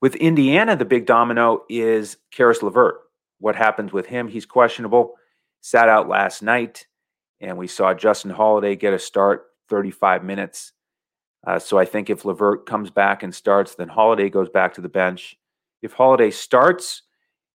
With 0.00 0.16
Indiana, 0.16 0.75
the 0.75 0.85
big 0.85 1.06
domino 1.06 1.62
is 1.68 2.16
Caris 2.32 2.62
LeVert. 2.62 2.97
What 3.38 3.54
happens 3.54 3.92
with 3.92 4.06
him? 4.06 4.26
He's 4.26 4.47
questionable 4.47 5.14
sat 5.61 5.88
out 5.88 6.08
last 6.08 6.42
night, 6.42 6.87
and 7.40 7.56
we 7.56 7.66
saw 7.66 7.94
Justin 7.94 8.30
Holiday 8.30 8.76
get 8.76 8.94
a 8.94 8.99
start, 8.99 9.47
35 9.68 10.25
minutes. 10.25 10.73
Uh, 11.47 11.58
so 11.58 11.78
I 11.78 11.85
think 11.85 12.11
if 12.11 12.25
LeVert 12.25 12.66
comes 12.66 12.90
back 12.90 13.23
and 13.23 13.35
starts, 13.35 13.75
then 13.75 13.88
Holiday 13.88 14.28
goes 14.28 14.49
back 14.49 14.75
to 14.75 14.80
the 14.80 14.88
bench. 14.88 15.37
If 15.82 15.92
Holiday 15.92 16.30
starts, 16.30 17.02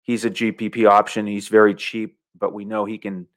he's 0.04 0.26
a 0.26 0.30
GPP 0.30 0.88
option. 0.88 1.26
He's 1.26 1.48
very 1.48 1.74
cheap, 1.74 2.18
but 2.38 2.54
we 2.54 2.66
know 2.66 2.86
he 2.86 2.98
can 2.98 3.28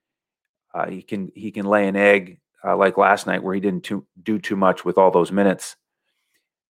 uh, 0.75 0.89
he 0.89 1.01
can 1.01 1.33
he 1.35 1.51
can 1.51 1.65
lay 1.65 1.89
an 1.89 1.97
egg 1.97 2.39
uh, 2.63 2.77
like 2.77 2.99
last 2.99 3.27
night 3.27 3.43
where 3.43 3.55
he 3.55 3.61
didn't 3.61 3.85
too, 3.85 4.05
do 4.23 4.39
too 4.39 4.57
much 4.57 4.85
with 4.85 4.99
all 4.99 5.11
those 5.11 5.33
minutes. 5.33 5.77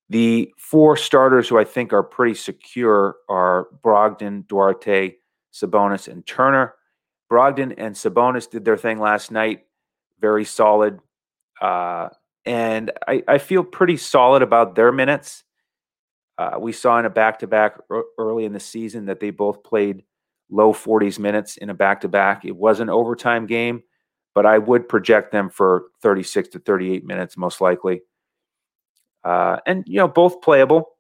The 0.08 0.52
four 0.56 0.96
starters 0.96 1.48
who 1.48 1.58
I 1.58 1.64
think 1.64 1.92
are 1.92 2.02
pretty 2.02 2.34
secure 2.34 3.16
are 3.28 3.68
Brogdon, 3.82 4.46
Duarte, 4.46 5.16
Sabonis, 5.52 6.06
and 6.06 6.24
Turner. 6.24 6.74
Brogdon 7.30 7.74
and 7.76 7.94
Sabonis 7.96 8.48
did 8.48 8.64
their 8.64 8.76
thing 8.76 9.00
last 9.00 9.32
night, 9.32 9.64
very 10.20 10.44
solid. 10.44 11.00
Uh, 11.60 12.10
and 12.44 12.92
I, 13.08 13.24
I, 13.26 13.38
feel 13.38 13.64
pretty 13.64 13.96
solid 13.96 14.42
about 14.42 14.76
their 14.76 14.92
minutes. 14.92 15.42
Uh, 16.38 16.57
we 16.59 16.73
saw 16.73 16.99
in 16.99 17.07
a 17.07 17.11
back 17.11 17.38
to 17.38 17.47
back 17.47 17.78
early 18.19 18.45
in 18.45 18.52
the 18.52 18.61
season 18.61 19.07
that 19.07 19.21
they 19.21 19.31
both 19.31 19.62
played 19.62 20.02
low 20.50 20.73
40s 20.73 21.19
minutes 21.19 21.57
in 21.57 21.71
a 21.71 21.75
back 21.75 22.00
to 22.02 22.09
back. 22.09 22.45
It 22.45 22.55
was 22.55 22.81
an 22.81 22.90
overtime 22.90 23.47
game, 23.47 23.83
but 24.35 24.45
I 24.45 24.59
would 24.59 24.88
project 24.88 25.33
them 25.33 25.49
for 25.49 25.87
36 26.02 26.50
to 26.50 26.59
38 26.59 27.05
minutes, 27.05 27.37
most 27.37 27.61
likely. 27.61 28.02
Uh, 29.25 29.59
and, 29.66 29.83
you 29.87 29.97
know, 29.97 30.07
both 30.07 30.40
playable, 30.43 30.90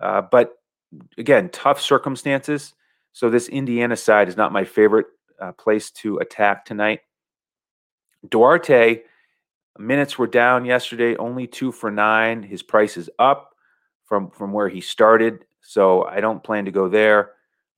uh, 0.00 0.22
but 0.22 0.54
again, 1.18 1.50
tough 1.50 1.80
circumstances. 1.80 2.72
So 3.12 3.28
this 3.28 3.48
Indiana 3.48 3.96
side 3.96 4.28
is 4.28 4.36
not 4.36 4.52
my 4.52 4.64
favorite 4.64 5.06
uh, 5.40 5.52
place 5.52 5.90
to 5.90 6.18
attack 6.18 6.64
tonight. 6.64 7.00
Duarte, 8.28 9.02
minutes 9.76 10.18
were 10.18 10.26
down 10.26 10.64
yesterday, 10.64 11.16
only 11.16 11.46
two 11.46 11.72
for 11.72 11.90
nine. 11.90 12.42
His 12.42 12.62
price 12.62 12.96
is 12.96 13.10
up 13.18 13.53
from, 14.14 14.30
from 14.30 14.52
where 14.52 14.68
he 14.68 14.80
started, 14.80 15.44
so 15.60 16.04
I 16.04 16.20
don't 16.20 16.44
plan 16.44 16.66
to 16.66 16.70
go 16.70 16.88
there. 16.88 17.32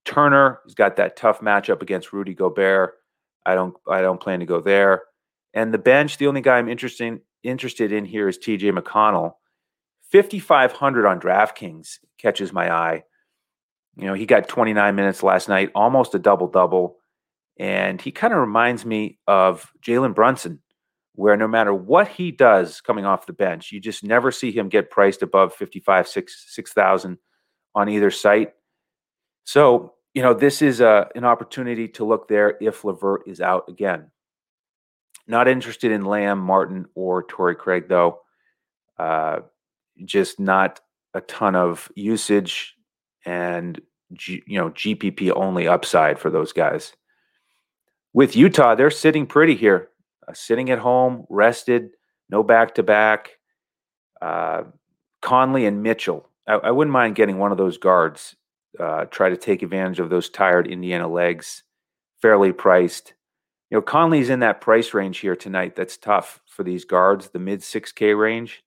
Turner 0.05 0.61
he's 0.65 0.75
got 0.75 0.97
that 0.97 1.17
tough 1.17 1.41
matchup 1.41 1.81
against 1.81 2.13
Rudy 2.13 2.35
Gobert. 2.35 2.95
I 3.47 3.55
don't 3.55 3.75
I 3.89 4.03
don't 4.03 4.21
plan 4.21 4.41
to 4.41 4.47
go 4.47 4.61
there. 4.61 5.05
And 5.55 5.73
the 5.73 5.79
bench, 5.79 6.19
the 6.19 6.27
only 6.27 6.43
guy 6.43 6.59
I'm 6.59 6.69
interested 6.69 7.21
interested 7.43 7.91
in 7.91 8.05
here 8.05 8.29
is 8.29 8.39
TJ 8.39 8.77
McConnell. 8.77 9.33
5500 10.13 11.07
on 11.07 11.21
DraftKings 11.21 11.99
catches 12.19 12.53
my 12.53 12.71
eye. 12.71 13.05
You 13.97 14.07
know, 14.07 14.15
he 14.15 14.27
got 14.27 14.47
29 14.47 14.95
minutes 14.95 15.23
last 15.23 15.49
night, 15.49 15.71
almost 15.75 16.15
a 16.15 16.19
double 16.19 16.49
double. 16.49 16.99
And 17.59 18.01
he 18.01 18.13
kind 18.13 18.35
of 18.35 18.41
reminds 18.41 18.85
me 18.85 19.19
of 19.27 19.73
Jalen 19.81 20.15
Brunson, 20.15 20.61
where 21.17 21.37
no 21.37 21.49
matter 21.49 21.75
what 21.75 22.09
he 22.09 22.31
does 22.31 22.81
coming 22.81 23.05
off 23.05 23.27
the 23.27 23.33
bench, 23.33 23.73
you 23.73 23.81
just 23.81 24.05
never 24.05 24.31
see 24.31 24.53
him 24.53 24.69
get 24.69 24.91
priced 24.91 25.23
above 25.23 25.55
55, 25.55 26.07
6, 26.07 26.45
6,000 26.49 27.19
on 27.75 27.89
either 27.89 28.11
site. 28.11 28.53
So, 29.45 29.95
you 30.15 30.23
know, 30.23 30.35
this 30.35 30.63
is 30.63 30.81
a, 30.81 30.89
uh, 30.89 31.05
an 31.15 31.25
opportunity 31.25 31.89
to 31.89 32.05
look 32.05 32.29
there 32.29 32.57
if 32.61 32.85
LeVert 32.85 33.23
is 33.27 33.41
out 33.41 33.65
again. 33.69 34.11
Not 35.27 35.49
interested 35.49 35.91
in 35.91 36.05
Lamb, 36.05 36.39
Martin, 36.39 36.87
or 36.95 37.25
Torrey 37.25 37.57
Craig, 37.57 37.89
though. 37.89 38.21
Uh, 38.99 39.41
just 40.05 40.39
not 40.39 40.81
a 41.15 41.21
ton 41.23 41.57
of 41.57 41.91
usage 41.97 42.77
and, 43.25 43.81
G, 44.13 44.43
you 44.47 44.59
know, 44.59 44.71
GPP 44.71 45.33
only 45.35 45.67
upside 45.67 46.19
for 46.19 46.31
those 46.31 46.53
guys. 46.53 46.93
With 48.13 48.37
Utah, 48.37 48.75
they're 48.75 48.91
sitting 48.91 49.27
pretty 49.27 49.55
here, 49.55 49.91
uh, 50.29 50.33
sitting 50.33 50.71
at 50.71 50.79
home, 50.79 51.27
rested, 51.29 51.91
no 52.29 52.43
back 52.43 52.75
to 52.77 52.83
back. 52.83 53.39
Conley 55.23 55.67
and 55.67 55.83
Mitchell. 55.83 56.29
I, 56.47 56.55
I, 56.55 56.71
wouldn't 56.71 56.93
mind 56.93 57.17
getting 57.17 57.39
one 57.39 57.53
of 57.53 57.59
those 57.59 57.79
guards 57.79 58.37
uh, 58.79 59.07
try 59.07 59.29
to 59.29 59.37
take 59.37 59.63
advantage 59.63 59.99
of 59.99 60.11
those 60.11 60.29
tired 60.29 60.67
Indiana 60.67 61.09
legs, 61.09 61.65
fairly 62.21 62.53
priced. 62.53 63.15
You 63.71 63.79
know, 63.79 63.83
Conley's 63.83 64.31
in 64.31 64.41
that 64.41 64.61
price 64.61 64.95
range 64.95 65.19
here 65.19 65.35
tonight. 65.35 65.75
That's 65.75 65.97
tough 65.97 66.41
for 66.47 66.63
these 66.63 66.85
guards, 66.85 67.31
the 67.31 67.39
mid 67.39 67.61
6K 67.61 68.19
range. 68.19 68.63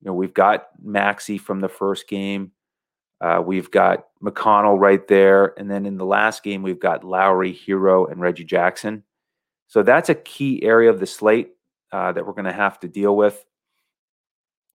You 0.00 0.08
know, 0.08 0.14
we've 0.14 0.34
got 0.34 0.68
Maxey 0.80 1.38
from 1.38 1.60
the 1.60 1.68
first 1.68 2.08
game. 2.08 2.52
Uh, 3.20 3.42
we've 3.44 3.70
got 3.70 4.06
McConnell 4.22 4.78
right 4.78 5.06
there. 5.08 5.58
And 5.58 5.70
then 5.70 5.86
in 5.86 5.96
the 5.96 6.04
last 6.04 6.42
game, 6.42 6.62
we've 6.62 6.78
got 6.78 7.02
Lowry, 7.02 7.58
Herro, 7.66 8.10
and 8.10 8.20
Reggie 8.20 8.44
Jackson. 8.44 9.02
So 9.68 9.82
that's 9.82 10.08
a 10.08 10.14
key 10.14 10.62
area 10.62 10.90
of 10.90 11.00
the 11.00 11.06
slate 11.06 11.54
uh, 11.92 12.12
that 12.12 12.26
we're 12.26 12.32
going 12.32 12.44
to 12.44 12.52
have 12.52 12.78
to 12.80 12.88
deal 12.88 13.16
with. 13.16 13.44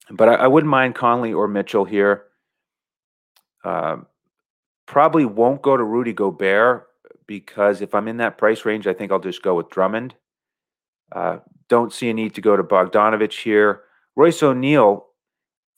But 0.09 0.29
I, 0.29 0.33
I, 0.33 0.47
wouldn't 0.47 0.69
mind 0.69 0.95
Conley 0.95 1.31
or 1.31 1.47
Mitchell 1.47 1.85
here. 1.85 2.25
Um, 3.63 4.07
Probably 4.91 5.23
won't 5.23 5.61
go 5.61 5.77
to 5.77 5.83
Rudy 5.85 6.11
Gobert 6.11 6.85
because 7.25 7.81
if 7.81 7.95
I'm 7.95 8.09
in 8.09 8.17
that 8.17 8.37
price 8.37 8.65
range, 8.65 8.87
I 8.87 8.93
think 8.93 9.09
I'll 9.09 9.19
just 9.19 9.41
go 9.41 9.55
with 9.55 9.69
Drummond. 9.69 10.15
Uh, 11.09 11.37
don't 11.69 11.93
see 11.93 12.09
a 12.09 12.13
need 12.13 12.35
to 12.35 12.41
go 12.41 12.57
to 12.57 12.63
Bogdanovich 12.63 13.43
here. 13.43 13.83
Royce 14.17 14.43
O'Neale, 14.43 15.05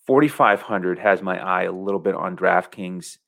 4,500 0.08 0.98
has 0.98 1.22
my 1.22 1.38
eye 1.38 1.66
a 1.66 1.72
little 1.72 2.00
bit 2.00 2.16
on 2.16 2.36
DraftKings. 2.36 3.20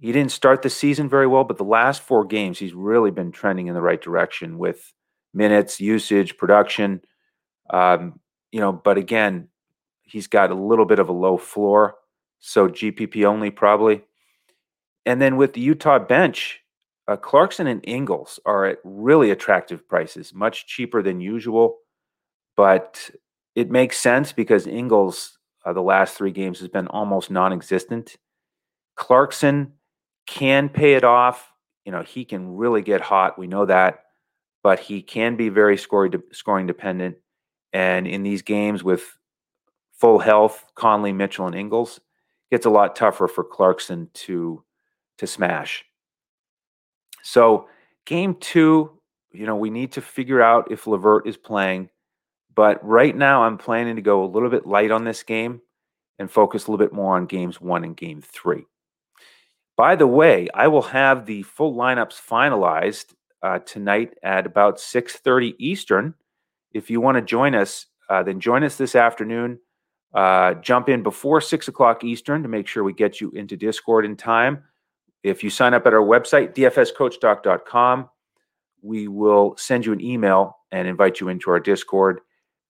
He 0.00 0.12
didn't 0.12 0.32
start 0.32 0.60
the 0.60 0.68
season 0.68 1.08
very 1.08 1.26
well, 1.26 1.44
but 1.44 1.56
the 1.56 1.64
last 1.64 2.02
four 2.02 2.26
games, 2.26 2.58
he's 2.58 2.74
really 2.74 3.10
been 3.10 3.32
trending 3.32 3.68
in 3.68 3.74
the 3.74 3.80
right 3.80 4.02
direction 4.02 4.58
with 4.58 4.92
minutes, 5.36 5.80
usage, 5.80 6.36
production. 6.36 7.02
Um, 7.70 8.20
you 8.50 8.60
know, 8.60 8.72
but 8.72 8.98
again, 8.98 9.48
he's 10.02 10.26
got 10.26 10.50
a 10.50 10.54
little 10.54 10.86
bit 10.86 10.98
of 10.98 11.08
a 11.08 11.12
low 11.12 11.36
floor. 11.36 11.96
So 12.38 12.68
GPP 12.68 13.24
only 13.24 13.50
probably. 13.50 14.02
And 15.04 15.20
then 15.20 15.36
with 15.36 15.52
the 15.52 15.60
Utah 15.60 15.98
bench, 15.98 16.60
uh, 17.08 17.16
Clarkson 17.16 17.66
and 17.66 17.80
Ingles 17.84 18.40
are 18.44 18.66
at 18.66 18.78
really 18.82 19.30
attractive 19.30 19.88
prices, 19.88 20.34
much 20.34 20.66
cheaper 20.66 21.02
than 21.02 21.20
usual. 21.20 21.78
But 22.56 23.10
it 23.54 23.70
makes 23.70 23.98
sense 23.98 24.32
because 24.32 24.66
Ingles, 24.66 25.38
uh, 25.64 25.72
the 25.72 25.82
last 25.82 26.16
three 26.16 26.32
games, 26.32 26.58
has 26.60 26.68
been 26.68 26.88
almost 26.88 27.30
non 27.30 27.52
existent. 27.52 28.16
Clarkson 28.96 29.72
can 30.26 30.68
pay 30.68 30.94
it 30.94 31.04
off. 31.04 31.52
You 31.84 31.92
know, 31.92 32.02
he 32.02 32.24
can 32.24 32.56
really 32.56 32.82
get 32.82 33.00
hot. 33.00 33.38
We 33.38 33.46
know 33.46 33.66
that. 33.66 34.05
But 34.66 34.80
he 34.80 35.00
can 35.00 35.36
be 35.36 35.48
very 35.48 35.76
scoring, 35.76 36.20
scoring 36.32 36.66
dependent. 36.66 37.18
And 37.72 38.04
in 38.04 38.24
these 38.24 38.42
games 38.42 38.82
with 38.82 39.16
full 39.92 40.18
health, 40.18 40.64
Conley, 40.74 41.12
Mitchell, 41.12 41.46
and 41.46 41.54
Ingles, 41.54 42.00
gets 42.50 42.66
a 42.66 42.70
lot 42.70 42.96
tougher 42.96 43.28
for 43.28 43.44
Clarkson 43.44 44.10
to 44.12 44.64
to 45.18 45.26
smash. 45.28 45.84
So, 47.22 47.68
game 48.06 48.34
two, 48.40 48.90
you 49.30 49.46
know, 49.46 49.54
we 49.54 49.70
need 49.70 49.92
to 49.92 50.02
figure 50.02 50.42
out 50.42 50.72
if 50.72 50.88
LeVert 50.88 51.28
is 51.28 51.36
playing. 51.36 51.88
But 52.52 52.84
right 52.84 53.14
now, 53.16 53.44
I'm 53.44 53.58
planning 53.58 53.94
to 53.94 54.02
go 54.02 54.24
a 54.24 54.26
little 54.26 54.50
bit 54.50 54.66
light 54.66 54.90
on 54.90 55.04
this 55.04 55.22
game 55.22 55.60
and 56.18 56.28
focus 56.28 56.66
a 56.66 56.72
little 56.72 56.84
bit 56.84 56.92
more 56.92 57.14
on 57.14 57.26
games 57.26 57.60
one 57.60 57.84
and 57.84 57.96
game 57.96 58.20
three. 58.20 58.66
By 59.76 59.94
the 59.94 60.08
way, 60.08 60.48
I 60.52 60.66
will 60.66 60.82
have 60.82 61.24
the 61.24 61.44
full 61.44 61.76
lineups 61.76 62.20
finalized 62.20 63.14
uh, 63.42 63.58
tonight 63.60 64.14
at 64.22 64.46
about 64.46 64.78
6:30 64.78 65.54
Eastern. 65.58 66.14
If 66.72 66.90
you 66.90 67.00
want 67.00 67.16
to 67.16 67.22
join 67.22 67.54
us, 67.54 67.86
uh, 68.08 68.22
then 68.22 68.40
join 68.40 68.64
us 68.64 68.76
this 68.76 68.94
afternoon. 68.94 69.58
Uh, 70.14 70.54
jump 70.54 70.88
in 70.88 71.02
before 71.02 71.40
six 71.40 71.68
o'clock 71.68 72.04
Eastern 72.04 72.42
to 72.42 72.48
make 72.48 72.66
sure 72.66 72.84
we 72.84 72.92
get 72.92 73.20
you 73.20 73.30
into 73.32 73.56
Discord 73.56 74.04
in 74.04 74.16
time. 74.16 74.64
If 75.22 75.42
you 75.42 75.50
sign 75.50 75.74
up 75.74 75.86
at 75.86 75.92
our 75.92 76.00
website, 76.00 76.54
dfscoachtalk.com, 76.54 78.08
we 78.82 79.08
will 79.08 79.56
send 79.58 79.84
you 79.84 79.92
an 79.92 80.00
email 80.00 80.58
and 80.70 80.86
invite 80.86 81.20
you 81.20 81.28
into 81.28 81.50
our 81.50 81.60
Discord. 81.60 82.20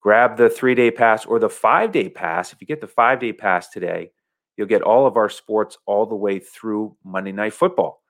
Grab 0.00 0.36
the 0.36 0.48
three 0.48 0.74
day 0.74 0.90
pass 0.90 1.26
or 1.26 1.38
the 1.38 1.48
five 1.48 1.92
day 1.92 2.08
pass. 2.08 2.52
If 2.52 2.60
you 2.60 2.66
get 2.66 2.80
the 2.80 2.86
five 2.86 3.20
day 3.20 3.32
pass 3.32 3.68
today, 3.68 4.12
you'll 4.56 4.66
get 4.66 4.82
all 4.82 5.06
of 5.06 5.16
our 5.16 5.28
sports 5.28 5.76
all 5.86 6.06
the 6.06 6.14
way 6.14 6.38
through 6.38 6.96
Monday 7.04 7.32
Night 7.32 7.52
Football. 7.52 8.02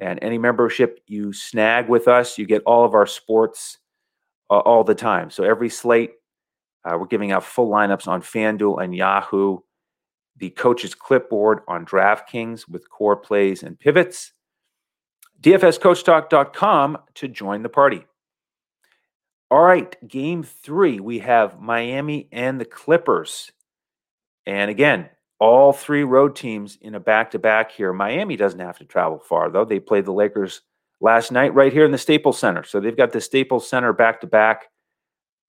And 0.00 0.18
any 0.22 0.38
membership 0.38 1.00
you 1.06 1.32
snag 1.32 1.88
with 1.88 2.08
us, 2.08 2.38
you 2.38 2.46
get 2.46 2.62
all 2.64 2.84
of 2.84 2.94
our 2.94 3.06
sports 3.06 3.78
uh, 4.50 4.58
all 4.58 4.84
the 4.84 4.94
time. 4.94 5.30
So 5.30 5.44
every 5.44 5.68
slate, 5.68 6.14
uh, 6.84 6.96
we're 6.98 7.06
giving 7.06 7.30
out 7.30 7.44
full 7.44 7.70
lineups 7.70 8.08
on 8.08 8.22
FanDuel 8.22 8.82
and 8.82 8.94
Yahoo 8.94 9.58
the 10.36 10.50
coach's 10.50 10.94
clipboard 10.94 11.60
on 11.68 11.86
DraftKings 11.86 12.68
with 12.68 12.90
core 12.90 13.16
plays 13.16 13.62
and 13.62 13.78
pivots. 13.78 14.32
DFSCoachTalk.com 15.40 16.98
to 17.14 17.28
join 17.28 17.62
the 17.62 17.68
party. 17.68 18.04
All 19.50 19.62
right, 19.62 19.96
game 20.08 20.42
three, 20.42 20.98
we 20.98 21.18
have 21.18 21.60
Miami 21.60 22.28
and 22.32 22.60
the 22.60 22.64
Clippers. 22.64 23.52
And 24.46 24.70
again, 24.70 25.10
all 25.42 25.72
three 25.72 26.04
road 26.04 26.36
teams 26.36 26.78
in 26.82 26.94
a 26.94 27.00
back 27.00 27.32
to 27.32 27.38
back 27.38 27.72
here. 27.72 27.92
Miami 27.92 28.36
doesn't 28.36 28.60
have 28.60 28.78
to 28.78 28.84
travel 28.84 29.18
far, 29.18 29.50
though. 29.50 29.64
They 29.64 29.80
played 29.80 30.04
the 30.04 30.12
Lakers 30.12 30.60
last 31.00 31.32
night 31.32 31.52
right 31.52 31.72
here 31.72 31.84
in 31.84 31.90
the 31.90 31.98
Staples 31.98 32.38
Center. 32.38 32.62
So 32.62 32.78
they've 32.78 32.96
got 32.96 33.10
the 33.10 33.20
Staples 33.20 33.68
Center 33.68 33.92
back 33.92 34.20
to 34.20 34.28
back. 34.28 34.68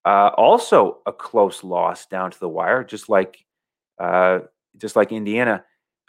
Also, 0.03 0.97
a 1.05 1.13
close 1.13 1.63
loss 1.63 2.07
down 2.07 2.31
to 2.31 2.39
the 2.39 2.49
wire, 2.49 2.83
just 2.83 3.07
like 3.07 3.45
uh, 3.99 4.39
just 4.77 4.95
like 4.95 5.11
Indiana, 5.11 5.63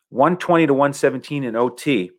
120 0.09 0.69
to 0.69 0.73
117 0.73 1.45
in 1.45 1.55
OT. 1.55 2.11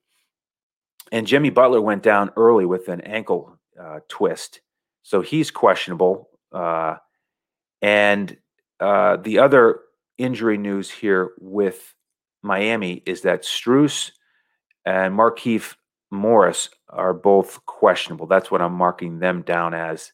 And 1.11 1.25
Jimmy 1.25 1.49
Butler 1.49 1.81
went 1.81 2.03
down 2.03 2.29
early 2.37 2.67
with 2.67 2.89
an 2.89 3.01
ankle 3.01 3.57
uh, 3.81 4.01
twist. 4.07 4.61
So 5.01 5.21
he's 5.21 5.49
questionable. 5.49 6.29
Uh, 6.51 6.97
and 7.81 8.37
uh, 8.79 9.17
the 9.17 9.39
other 9.39 9.79
injury 10.17 10.57
news 10.57 10.89
here 10.89 11.31
with 11.39 11.93
Miami 12.41 13.03
is 13.05 13.21
that 13.21 13.43
Strus 13.43 14.11
and 14.85 15.17
Markieff 15.17 15.75
Morris 16.11 16.69
are 16.89 17.13
both 17.13 17.65
questionable. 17.65 18.27
That's 18.27 18.51
what 18.51 18.61
I'm 18.61 18.73
marking 18.73 19.19
them 19.19 19.41
down 19.41 19.73
as. 19.73 20.11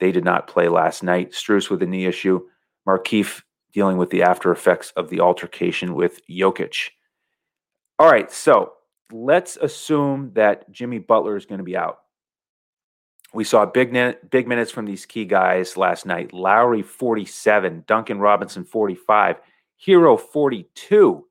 They 0.00 0.10
did 0.12 0.24
not 0.24 0.48
play 0.48 0.68
last 0.68 1.02
night. 1.02 1.32
Strus 1.32 1.70
with 1.70 1.82
a 1.82 1.86
knee 1.86 2.06
issue. 2.06 2.40
Markieff 2.88 3.42
dealing 3.72 3.96
with 3.96 4.10
the 4.10 4.22
after 4.22 4.52
effects 4.52 4.92
of 4.96 5.10
the 5.10 5.20
altercation 5.20 5.94
with 5.94 6.20
Jokic. 6.28 6.90
All 7.98 8.10
right, 8.10 8.30
so 8.32 8.72
let's 9.12 9.56
assume 9.56 10.32
that 10.34 10.70
Jimmy 10.70 10.98
Butler 10.98 11.36
is 11.36 11.46
going 11.46 11.58
to 11.58 11.64
be 11.64 11.76
out. 11.76 11.98
We 13.34 13.42
saw 13.42 13.66
big 13.66 13.92
big 14.30 14.46
minutes 14.46 14.70
from 14.70 14.86
these 14.86 15.06
key 15.06 15.24
guys 15.24 15.76
last 15.76 16.06
night. 16.06 16.32
Lowry 16.32 16.82
47, 16.82 17.82
Duncan 17.86 18.20
Robinson 18.20 18.64
45, 18.64 19.40
Herro 19.84 20.20
42, 20.20 21.26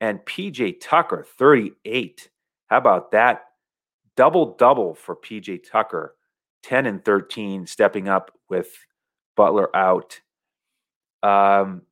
and 0.00 0.18
PJ 0.20 0.78
Tucker 0.80 1.26
38. 1.38 2.30
How 2.68 2.78
about 2.78 3.10
that? 3.10 3.44
Double 4.16 4.56
double 4.56 4.94
for 4.94 5.14
PJ 5.14 5.70
Tucker, 5.70 6.14
10 6.62 6.86
and 6.86 7.04
13, 7.04 7.66
stepping 7.66 8.08
up 8.08 8.32
with 8.48 8.70
Butler 9.36 9.74
out. 9.76 10.20
Um, 11.22 11.82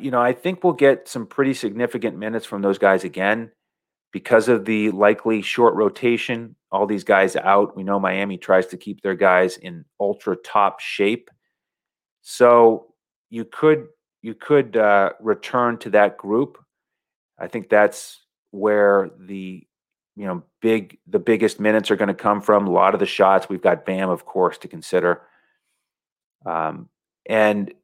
you 0.00 0.10
know, 0.10 0.20
I 0.20 0.32
think 0.32 0.64
we'll 0.64 0.72
get 0.72 1.06
some 1.06 1.26
pretty 1.26 1.54
significant 1.54 2.18
minutes 2.18 2.44
from 2.44 2.60
those 2.60 2.78
guys 2.78 3.04
again. 3.04 3.52
Because 4.14 4.46
of 4.46 4.64
the 4.64 4.92
likely 4.92 5.42
short 5.42 5.74
rotation, 5.74 6.54
all 6.70 6.86
these 6.86 7.02
guys 7.02 7.34
out. 7.34 7.76
We 7.76 7.82
know 7.82 7.98
Miami 7.98 8.38
tries 8.38 8.68
to 8.68 8.76
keep 8.76 9.00
their 9.00 9.16
guys 9.16 9.56
in 9.56 9.84
ultra 9.98 10.36
top 10.36 10.78
shape. 10.78 11.32
So 12.22 12.94
you 13.28 13.44
could 13.44 13.88
you 14.22 14.34
could 14.34 14.76
uh, 14.76 15.14
return 15.18 15.78
to 15.78 15.90
that 15.90 16.16
group. 16.16 16.58
I 17.40 17.48
think 17.48 17.68
that's 17.68 18.20
where 18.52 19.10
the 19.18 19.66
you 20.14 20.26
know 20.26 20.44
big 20.62 20.98
the 21.08 21.18
biggest 21.18 21.58
minutes 21.58 21.90
are 21.90 21.96
going 21.96 22.06
to 22.06 22.14
come 22.14 22.40
from. 22.40 22.68
A 22.68 22.70
lot 22.70 22.94
of 22.94 23.00
the 23.00 23.06
shots 23.06 23.48
we've 23.48 23.60
got 23.60 23.84
Bam, 23.84 24.10
of 24.10 24.24
course, 24.24 24.58
to 24.58 24.68
consider. 24.68 25.22
Um, 26.46 26.88
and 27.26 27.74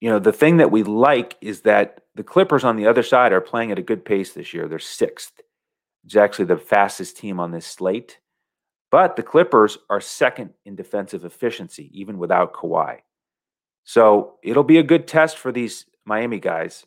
you 0.00 0.08
know 0.08 0.20
the 0.20 0.32
thing 0.32 0.56
that 0.56 0.70
we 0.70 0.84
like 0.84 1.36
is 1.42 1.60
that 1.62 2.00
the 2.14 2.24
Clippers 2.24 2.64
on 2.64 2.76
the 2.76 2.86
other 2.86 3.02
side 3.02 3.34
are 3.34 3.42
playing 3.42 3.72
at 3.72 3.78
a 3.78 3.82
good 3.82 4.06
pace 4.06 4.32
this 4.32 4.54
year. 4.54 4.66
They're 4.66 4.78
sixth. 4.78 5.32
It's 6.04 6.16
actually 6.16 6.46
the 6.46 6.56
fastest 6.56 7.16
team 7.16 7.38
on 7.38 7.50
this 7.50 7.66
slate. 7.66 8.18
But 8.90 9.16
the 9.16 9.22
Clippers 9.22 9.78
are 9.88 10.00
second 10.00 10.50
in 10.64 10.74
defensive 10.74 11.24
efficiency, 11.24 11.90
even 11.92 12.18
without 12.18 12.52
Kawhi. 12.52 12.98
So 13.84 14.38
it'll 14.42 14.64
be 14.64 14.78
a 14.78 14.82
good 14.82 15.06
test 15.06 15.38
for 15.38 15.52
these 15.52 15.86
Miami 16.04 16.40
guys. 16.40 16.86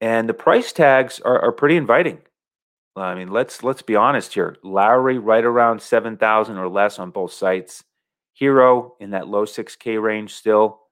And 0.00 0.28
the 0.28 0.34
price 0.34 0.72
tags 0.72 1.20
are, 1.20 1.38
are 1.40 1.52
pretty 1.52 1.76
inviting. 1.76 2.18
I 2.96 3.14
mean, 3.14 3.28
let's 3.28 3.62
let's 3.62 3.82
be 3.82 3.96
honest 3.96 4.34
here. 4.34 4.56
Lowry 4.62 5.18
right 5.18 5.44
around 5.44 5.80
seven 5.80 6.16
thousand 6.16 6.58
or 6.58 6.68
less 6.68 6.98
on 6.98 7.10
both 7.10 7.32
sites. 7.32 7.84
Herro 8.38 8.92
in 9.00 9.10
that 9.10 9.28
low 9.28 9.44
six 9.44 9.76
K 9.76 9.96
range 9.98 10.34
still. 10.34 10.82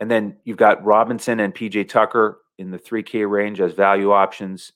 And 0.00 0.10
then 0.10 0.36
you've 0.44 0.56
got 0.56 0.84
Robinson 0.84 1.40
and 1.40 1.54
PJ 1.54 1.88
Tucker 1.88 2.40
in 2.58 2.70
the 2.70 2.78
3K 2.78 3.28
range 3.28 3.60
as 3.60 3.72
value 3.72 4.12
options. 4.12 4.72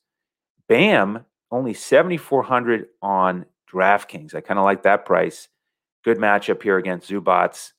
Bam 0.71 1.27
only 1.51 1.75
7,400 1.75 2.87
on 3.03 3.45
DraftKings. 3.71 4.37
I 4.37 4.41
kind 4.41 4.57
of 4.57 4.65
like 4.65 4.85
that 4.85 5.05
price. 5.05 5.49
Good 6.05 6.19
matchup 6.19 6.63
here 6.63 6.79
against 6.79 7.11
Zubac. 7.11 7.73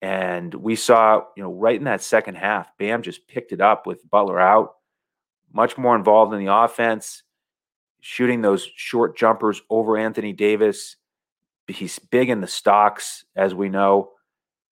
And 0.00 0.54
we 0.54 0.74
saw, 0.74 1.24
you 1.36 1.42
know, 1.42 1.52
right 1.52 1.76
in 1.76 1.84
that 1.84 2.02
second 2.02 2.36
half, 2.36 2.74
Bam 2.78 3.02
just 3.02 3.28
picked 3.28 3.52
it 3.52 3.60
up 3.60 3.86
with 3.86 4.08
Butler 4.08 4.40
out, 4.40 4.76
much 5.52 5.76
more 5.76 5.94
involved 5.94 6.32
in 6.32 6.42
the 6.42 6.54
offense, 6.54 7.22
shooting 8.00 8.40
those 8.40 8.66
short 8.76 9.14
jumpers 9.14 9.60
over 9.68 9.98
Anthony 9.98 10.32
Davis. 10.32 10.96
He's 11.66 11.98
big 11.98 12.30
in 12.30 12.40
the 12.40 12.46
stocks, 12.46 13.26
as 13.36 13.54
we 13.54 13.68
know. 13.68 14.12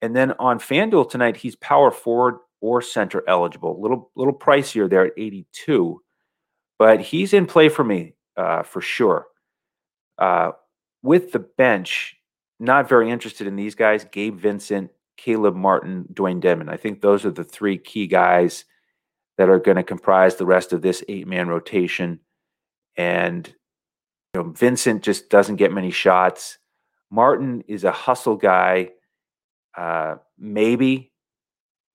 And 0.01 0.17
then 0.17 0.33
on 0.39 0.61
FanDuel 0.61 1.11
tonight, 1.11 1.37
he's 1.37 1.57
power 1.57 1.91
forward 1.91 2.37
or 2.63 2.81
center 2.81 3.23
eligible. 3.29 3.79
Little 3.83 4.11
little 4.17 4.33
pricier 4.33 4.89
there 4.89 5.05
at 5.05 5.13
82, 5.19 6.01
but 6.79 7.01
he's 7.01 7.33
in 7.33 7.47
play 7.47 7.69
for 7.69 7.85
me 7.85 8.15
uh, 8.37 8.63
for 8.63 8.81
sure. 8.81 9.27
Uh, 10.19 10.53
with 11.03 11.33
the 11.33 11.39
bench, 11.39 12.17
not 12.59 12.89
very 12.89 13.11
interested 13.11 13.47
in 13.47 13.57
these 13.57 13.75
guys. 13.75 14.05
Gabe 14.05 14.39
Vincent, 14.39 14.91
Caleb 15.17 15.55
Martin, 15.55 16.07
Dewayne 16.13 16.41
Dedmon. 16.41 16.69
I 16.69 16.77
think 16.77 17.01
those 17.01 17.25
are 17.25 17.31
the 17.31 17.45
three 17.45 17.79
key 17.79 18.07
guys 18.07 18.65
that 19.39 19.49
are 19.49 19.59
going 19.59 19.77
to 19.77 19.83
comprise 19.83 20.37
the 20.37 20.47
rest 20.47 20.73
of 20.73 20.83
this 20.83 21.05
eight 21.09 21.27
man 21.27 21.49
rotation. 21.49 22.21
And 22.97 23.47
you 24.35 24.43
know, 24.43 24.51
Vincent 24.51 25.03
just 25.03 25.29
doesn't 25.29 25.57
get 25.57 25.73
many 25.73 25.91
shots. 25.91 26.59
Martin 27.11 27.63
is 27.69 27.85
a 27.85 27.93
hustle 27.93 28.37
guy. 28.37 28.91
Uh, 29.77 30.17
maybe 30.39 31.13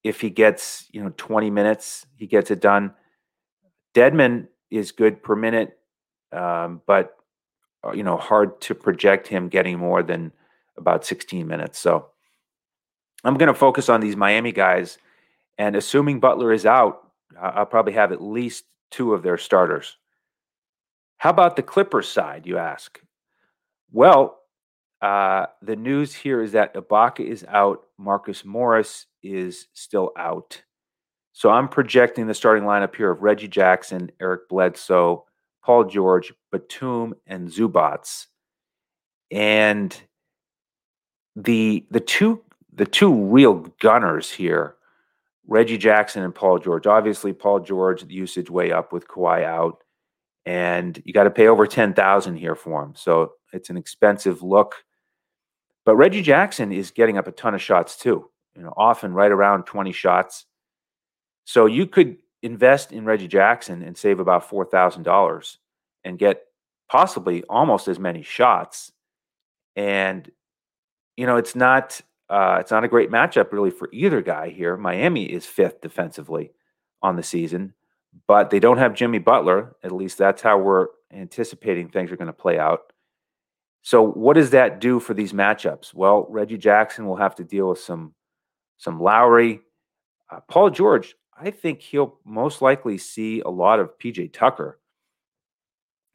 if 0.04 0.22
he 0.22 0.30
gets 0.30 0.88
you 0.92 1.04
know 1.04 1.12
20 1.18 1.50
minutes, 1.50 2.06
he 2.16 2.28
gets 2.28 2.52
it 2.52 2.62
done. 2.62 2.94
Dedmon 3.96 4.48
is 4.72 4.92
good 4.92 5.22
per 5.22 5.36
minute, 5.36 5.78
um, 6.32 6.82
but 6.88 7.18
uh, 7.86 7.92
you 7.92 8.04
know 8.04 8.18
hard 8.18 8.60
to 8.62 8.74
project 8.74 9.28
him 9.28 9.50
getting 9.50 9.78
more 9.78 10.02
than 10.02 10.32
about 10.78 11.06
16 11.06 11.46
minutes. 11.46 11.78
So 11.78 12.08
I'm 13.24 13.36
going 13.36 13.48
to 13.48 13.54
focus 13.54 13.90
on 13.90 14.02
these 14.02 14.16
Miami 14.16 14.52
guys, 14.52 14.98
and 15.58 15.76
assuming 15.76 16.20
Butler 16.20 16.52
is 16.52 16.66
out, 16.66 17.12
I'll 17.40 17.66
probably 17.66 17.94
have 17.94 18.12
at 18.12 18.22
least 18.22 18.66
two 18.90 19.14
of 19.14 19.22
their 19.24 19.38
starters. 19.38 19.98
How 21.18 21.30
about 21.30 21.56
the 21.56 21.62
Clippers 21.62 22.10
side, 22.10 22.48
you 22.48 22.58
ask? 22.58 23.00
Well, 23.92 24.40
uh, 25.02 25.48
the 25.62 25.76
news 25.76 26.14
here 26.14 26.42
is 26.42 26.54
that 26.54 26.74
Ibaka 26.74 27.26
is 27.26 27.46
out, 27.48 27.84
Marcus 27.98 28.44
Morris 28.46 29.06
is 29.22 29.68
still 29.74 30.12
out. 30.18 30.64
So 31.34 31.50
I'm 31.50 31.70
projecting 31.70 32.28
the 32.28 32.34
starting 32.34 32.64
lineup 32.66 32.96
here 32.96 33.12
of 33.12 33.22
Reggie 33.22 33.48
Jackson, 33.48 34.12
Eric 34.20 34.50
Bledsoe, 34.50 35.26
Paul 35.64 35.86
George, 35.86 36.34
Batum, 36.52 37.14
and 37.28 37.48
Zubac. 37.48 38.26
And 39.32 39.96
the 41.36 41.86
the 41.90 42.02
two 42.02 42.44
the 42.74 42.86
two 42.86 43.14
real 43.14 43.66
gunners 43.80 44.30
here, 44.30 44.76
Reggie 45.48 45.78
Jackson 45.78 46.24
and 46.24 46.36
Paul 46.36 46.60
George. 46.60 46.88
Obviously, 46.88 47.32
Paul 47.34 47.62
George, 47.62 48.02
the 48.04 48.14
usage 48.14 48.50
way 48.50 48.72
up 48.72 48.92
with 48.92 49.08
Kawhi 49.08 49.44
out, 49.44 49.84
and 50.46 51.02
you 51.06 51.14
got 51.14 51.24
to 51.24 51.32
pay 51.32 51.48
over 51.48 51.66
ten 51.66 51.94
thousand 51.94 52.36
here 52.38 52.56
for 52.56 52.84
him. 52.84 52.94
So 52.96 53.34
it's 53.54 53.70
an 53.70 53.78
expensive 53.78 54.44
look. 54.44 54.76
But 55.86 55.96
Reggie 55.96 56.22
Jackson 56.22 56.72
is 56.72 56.92
getting 56.92 57.18
up 57.18 57.28
a 57.28 57.32
ton 57.32 57.56
of 57.56 57.62
shots 57.62 57.98
too. 57.98 58.30
You 58.56 58.64
know, 58.64 58.74
often 58.76 59.14
right 59.14 59.32
around 59.32 59.64
twenty 59.64 59.94
shots. 59.94 60.46
So 61.46 61.66
you 61.66 61.88
could 61.88 62.18
invest 62.44 62.92
in 62.92 63.06
Reggie 63.06 63.28
Jackson 63.28 63.84
and 63.84 63.98
save 63.98 64.20
about 64.20 64.48
four 64.48 64.66
thousand 64.66 65.04
dollars 65.04 65.60
and 66.04 66.18
get 66.18 66.44
possibly 66.90 67.44
almost 67.44 67.88
as 67.88 68.00
many 68.00 68.24
shots. 68.24 68.92
And 69.76 70.30
you 71.18 71.26
know, 71.26 71.38
it's 71.38 71.56
not 71.56 72.02
uh, 72.30 72.58
it's 72.60 72.72
not 72.72 72.84
a 72.84 72.88
great 72.88 73.12
matchup 73.12 73.52
really 73.52 73.72
for 73.72 73.90
either 73.92 74.22
guy 74.22 74.50
here. 74.50 74.78
Miami 74.78 75.26
is 75.26 75.46
fifth 75.46 75.82
defensively 75.82 76.52
on 77.02 77.16
the 77.16 77.24
season, 77.24 77.74
but 78.28 78.50
they 78.50 78.60
don't 78.60 78.78
have 78.78 78.94
Jimmy 78.94 79.20
Butler. 79.20 79.76
At 79.84 79.92
least 79.92 80.18
that's 80.18 80.42
how 80.42 80.58
we're 80.58 80.88
anticipating 81.12 81.90
things 81.90 82.12
are 82.12 82.18
going 82.18 82.28
to 82.28 82.34
play 82.34 82.58
out. 82.58 82.94
So, 83.82 84.04
what 84.04 84.36
does 84.36 84.52
that 84.52 84.80
do 84.80 85.00
for 85.00 85.14
these 85.14 85.34
matchups? 85.34 85.94
Well, 85.94 86.26
Reggie 86.30 86.58
Jackson 86.58 87.06
will 87.06 87.16
have 87.16 87.36
to 87.36 87.44
deal 87.44 87.70
with 87.70 87.80
some 87.80 88.14
some 88.78 89.00
Lowry. 89.00 89.62
Uh, 90.30 90.40
Paul 90.48 90.70
George, 90.70 91.16
I 91.44 91.50
think 91.50 91.82
he'll 91.82 92.20
most 92.24 92.62
likely 92.62 93.00
see 93.00 93.42
a 93.42 93.50
lot 93.50 93.80
of 93.80 93.98
PJ 93.98 94.32
Tucker. 94.32 94.80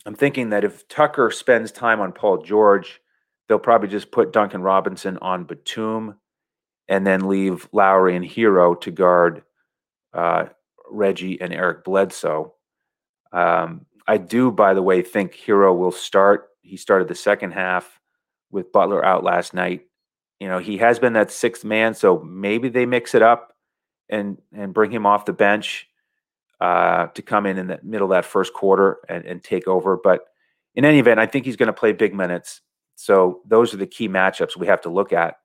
I'm 0.04 0.14
thinking 0.14 0.50
that 0.50 0.62
if 0.62 0.86
Tucker 0.86 1.32
spends 1.32 1.72
time 1.72 2.00
on 2.00 2.12
Paul 2.12 2.44
George, 2.44 3.00
they'll 3.48 3.58
probably 3.58 3.88
just 3.88 4.12
put 4.12 4.32
Duncan 4.32 4.62
Robinson 4.62 5.18
on 5.20 5.42
Batum 5.42 6.14
and 6.86 7.04
then 7.04 7.26
leave 7.26 7.68
Lowry 7.72 8.14
and 8.14 8.24
Herro 8.24 8.80
to 8.82 8.92
guard 8.92 9.42
uh, 10.14 10.44
Reggie 10.88 11.40
and 11.40 11.52
Eric 11.52 11.82
Bledsoe. 11.82 12.54
Um, 13.32 13.86
I 14.06 14.18
do, 14.18 14.52
by 14.52 14.74
the 14.74 14.82
way, 14.82 15.02
think 15.02 15.34
Herro 15.34 15.76
will 15.76 15.90
start. 15.90 16.50
He 16.62 16.76
started 16.76 17.08
the 17.08 17.16
second 17.16 17.50
half 17.50 17.98
with 18.52 18.70
Butler 18.70 19.04
out 19.04 19.24
last 19.24 19.54
night. 19.54 19.86
You 20.38 20.46
know, 20.46 20.58
he 20.58 20.76
has 20.76 21.00
been 21.00 21.14
that 21.14 21.32
sixth 21.32 21.64
man, 21.64 21.94
so 21.94 22.20
maybe 22.20 22.68
they 22.68 22.86
mix 22.86 23.12
it 23.16 23.22
up 23.22 23.55
and 24.08 24.38
and 24.52 24.72
bring 24.74 24.90
him 24.90 25.06
off 25.06 25.24
the 25.24 25.32
bench 25.32 25.88
uh, 26.60 27.06
to 27.08 27.22
come 27.22 27.46
in 27.46 27.58
in 27.58 27.66
the 27.66 27.80
middle 27.82 28.10
of 28.10 28.16
that 28.16 28.24
first 28.24 28.52
quarter 28.52 28.98
and, 29.08 29.24
and 29.24 29.42
take 29.42 29.68
over. 29.68 29.96
But 29.96 30.22
in 30.74 30.84
any 30.84 30.98
event, 30.98 31.20
I 31.20 31.26
think 31.26 31.44
he's 31.44 31.56
going 31.56 31.68
to 31.68 31.72
play 31.72 31.92
big 31.92 32.14
minutes. 32.14 32.60
So 32.94 33.40
those 33.46 33.74
are 33.74 33.78
the 33.78 33.86
key 33.86 34.08
matchups 34.08 34.56
we 34.56 34.66
have 34.66 34.80
to 34.82 34.88
look 34.88 35.12
at. 35.12 35.36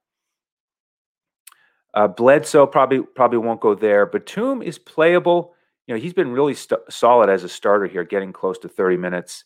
Uh, 1.93 2.07
Bledsoe 2.07 2.65
probably 2.65 3.01
probably 3.01 3.39
won't 3.39 3.59
go 3.59 3.75
there. 3.75 4.05
Batum 4.05 4.61
is 4.61 4.77
playable. 4.77 5.53
You 5.87 5.95
know 5.95 5.99
he's 5.99 6.13
been 6.13 6.31
really 6.31 6.53
st- 6.53 6.79
solid 6.89 7.29
as 7.29 7.43
a 7.43 7.49
starter 7.49 7.85
here, 7.85 8.05
getting 8.05 8.31
close 8.31 8.57
to 8.59 8.69
30 8.69 8.97
minutes. 8.97 9.43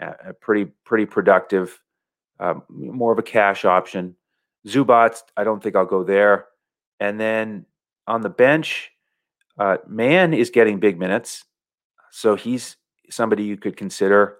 Uh, 0.00 0.12
pretty 0.40 0.70
pretty 0.84 1.06
productive. 1.06 1.80
Um, 2.40 2.62
more 2.68 3.12
of 3.12 3.18
a 3.18 3.22
cash 3.22 3.64
option. 3.64 4.14
Zubac, 4.66 5.22
I 5.36 5.44
don't 5.44 5.62
think 5.62 5.76
I'll 5.76 5.86
go 5.86 6.04
there. 6.04 6.46
And 7.00 7.18
then 7.18 7.64
on 8.08 8.22
the 8.22 8.28
bench, 8.28 8.90
uh, 9.58 9.76
Mann 9.86 10.34
is 10.34 10.50
getting 10.50 10.80
big 10.80 10.98
minutes, 10.98 11.44
so 12.10 12.34
he's 12.34 12.76
somebody 13.10 13.44
you 13.44 13.56
could 13.56 13.76
consider 13.76 14.38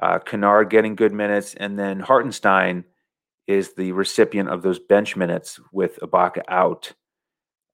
uh, 0.00 0.18
Kennard 0.18 0.70
getting 0.70 0.94
good 0.94 1.12
minutes, 1.12 1.54
and 1.54 1.78
then 1.78 2.00
Hartenstein 2.00 2.84
is 3.46 3.74
the 3.74 3.92
recipient 3.92 4.48
of 4.48 4.62
those 4.62 4.78
bench 4.78 5.16
minutes 5.16 5.60
with 5.72 5.98
Ibaka 6.00 6.42
out. 6.48 6.92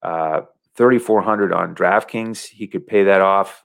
Uh, 0.02 0.42
3,400 0.76 1.52
on 1.52 1.74
DraftKings, 1.74 2.46
he 2.46 2.66
could 2.66 2.86
pay 2.86 3.04
that 3.04 3.20
off. 3.20 3.64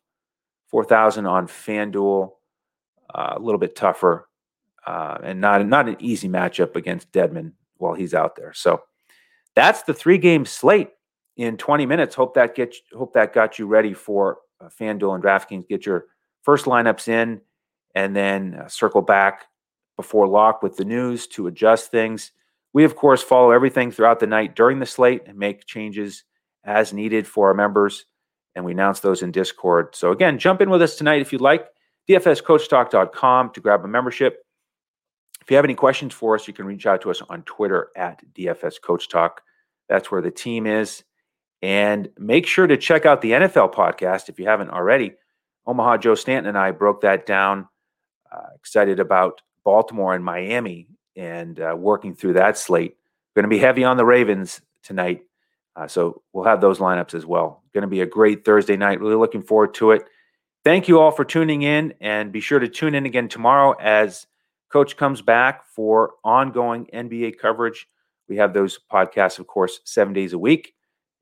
4,000 0.70 1.26
on 1.26 1.48
FanDuel, 1.48 2.32
uh, 3.14 3.34
a 3.38 3.40
little 3.40 3.60
bit 3.60 3.76
tougher, 3.76 4.28
uh, 4.86 5.18
and 5.24 5.40
not 5.40 5.66
not 5.66 5.88
an 5.88 5.96
easy 6.00 6.28
matchup 6.28 6.76
against 6.76 7.12
Dedmon 7.12 7.54
while 7.78 7.94
he's 7.94 8.14
out 8.14 8.36
there. 8.36 8.54
So 8.54 8.82
that's 9.56 9.84
the 9.84 9.94
three 9.94 10.18
game 10.18 10.46
slate 10.46 10.90
in 11.38 11.56
20 11.56 11.86
minutes. 11.86 12.16
Hope 12.16 12.34
that 12.34 12.56
gets 12.56 12.82
hope 12.94 13.14
that 13.14 13.34
got 13.34 13.58
you 13.58 13.68
ready 13.68 13.94
for 13.94 14.40
uh, 14.60 14.68
FanDuel 14.68 15.16
and 15.16 15.24
DraftKings. 15.24 15.68
Get 15.70 15.86
your 15.86 16.06
first 16.44 16.66
lineups 16.66 17.08
in 17.08 17.42
and 17.96 18.16
then 18.16 18.56
uh, 18.56 18.68
circle 18.68 19.02
back 19.02 19.46
before 19.96 20.28
lock 20.28 20.62
with 20.62 20.78
the 20.78 20.86
news 20.86 21.28
to 21.28 21.48
adjust 21.48 21.92
things. 21.92 22.32
We, 22.74 22.84
of 22.84 22.96
course, 22.96 23.24
follow 23.24 23.52
everything 23.52 23.92
throughout 23.92 24.20
the 24.20 24.28
night 24.28 24.56
during 24.56 24.80
the 24.80 24.86
slate 24.86 25.24
and 25.26 25.38
make 25.38 25.66
changes 25.66 26.24
as 26.64 26.94
needed 26.94 27.26
for 27.26 27.48
our 27.48 27.54
members. 27.54 28.06
And 28.56 28.66
we 28.66 28.72
announce 28.72 29.00
those 29.00 29.22
in 29.22 29.32
Discord. 29.32 29.96
So, 29.96 30.12
again, 30.12 30.38
jump 30.38 30.62
in 30.62 30.70
with 30.70 30.82
us 30.82 30.96
tonight 30.96 31.22
if 31.22 31.32
you'd 31.32 31.42
like. 31.42 31.68
DFSCoachTalk.com 32.10 33.52
to 33.52 33.62
grab 33.62 33.84
a 33.84 33.88
membership. 33.88 34.44
If 35.42 35.52
you 35.52 35.56
have 35.56 35.66
any 35.66 35.76
questions 35.76 36.14
for 36.14 36.36
us, 36.36 36.48
you 36.48 36.54
can 36.54 36.66
reach 36.66 36.86
out 36.86 37.02
to 37.02 37.12
us 37.12 37.22
on 37.30 37.44
Twitter 37.44 37.90
at 37.96 38.22
DFS 38.34 38.82
Coach 38.82 39.10
Talk. 39.10 39.42
That's 39.88 40.12
where 40.12 40.22
the 40.22 40.32
team 40.32 40.66
is. 40.66 41.04
And 41.62 42.10
make 42.18 42.46
sure 42.46 42.68
to 42.68 42.78
check 42.78 43.06
out 43.06 43.22
the 43.22 43.32
NFL 43.32 43.74
podcast 43.74 44.30
if 44.30 44.40
you 44.40 44.48
haven't 44.48 44.70
already. 44.70 45.14
Omaha 45.66 45.98
Joe 45.98 46.16
Stanton 46.16 46.50
and 46.50 46.58
I 46.58 46.72
broke 46.72 47.02
that 47.02 47.26
down. 47.26 47.68
Uh, 48.32 48.48
excited 48.56 49.00
about 49.00 49.42
Baltimore 49.64 50.14
and 50.14 50.24
Miami 50.24 50.88
and 51.16 51.60
uh, 51.60 51.76
working 51.78 52.16
through 52.16 52.34
that 52.34 52.58
slate. 52.58 52.96
Going 53.36 53.44
to 53.44 53.50
be 53.50 53.60
heavy 53.60 53.84
on 53.84 53.98
the 53.98 54.06
Ravens 54.06 54.62
tonight. 54.84 55.22
Uh, 55.76 55.88
so 55.88 56.22
we'll 56.34 56.46
have 56.46 56.62
those 56.62 56.80
lineups 56.80 57.14
as 57.14 57.26
well. 57.26 57.64
Going 57.74 57.84
to 57.84 57.88
be 57.88 58.02
a 58.02 58.06
great 58.06 58.46
Thursday 58.46 58.78
night. 58.78 59.00
Really 59.00 59.16
looking 59.16 59.44
forward 59.44 59.74
to 59.76 59.92
it. 59.92 60.04
Thank 60.64 60.88
you 60.88 61.00
all 61.00 61.12
for 61.12 61.24
tuning 61.24 61.62
in 61.62 61.94
and 62.02 62.32
be 62.32 62.40
sure 62.40 62.60
to 62.60 62.68
tune 62.68 62.96
in 62.96 63.06
again 63.06 63.28
tomorrow 63.28 63.76
as 63.80 64.28
Coach 64.70 64.98
comes 64.98 65.22
back 65.22 65.66
for 65.68 66.14
ongoing 66.24 66.88
NBA 66.94 67.38
coverage. 67.40 67.88
We 68.28 68.38
have 68.38 68.54
those 68.54 68.80
podcasts, 68.92 69.40
of 69.40 69.48
course, 69.48 69.80
seven 69.86 70.14
days 70.14 70.34
a 70.34 70.40
week. 70.40 70.74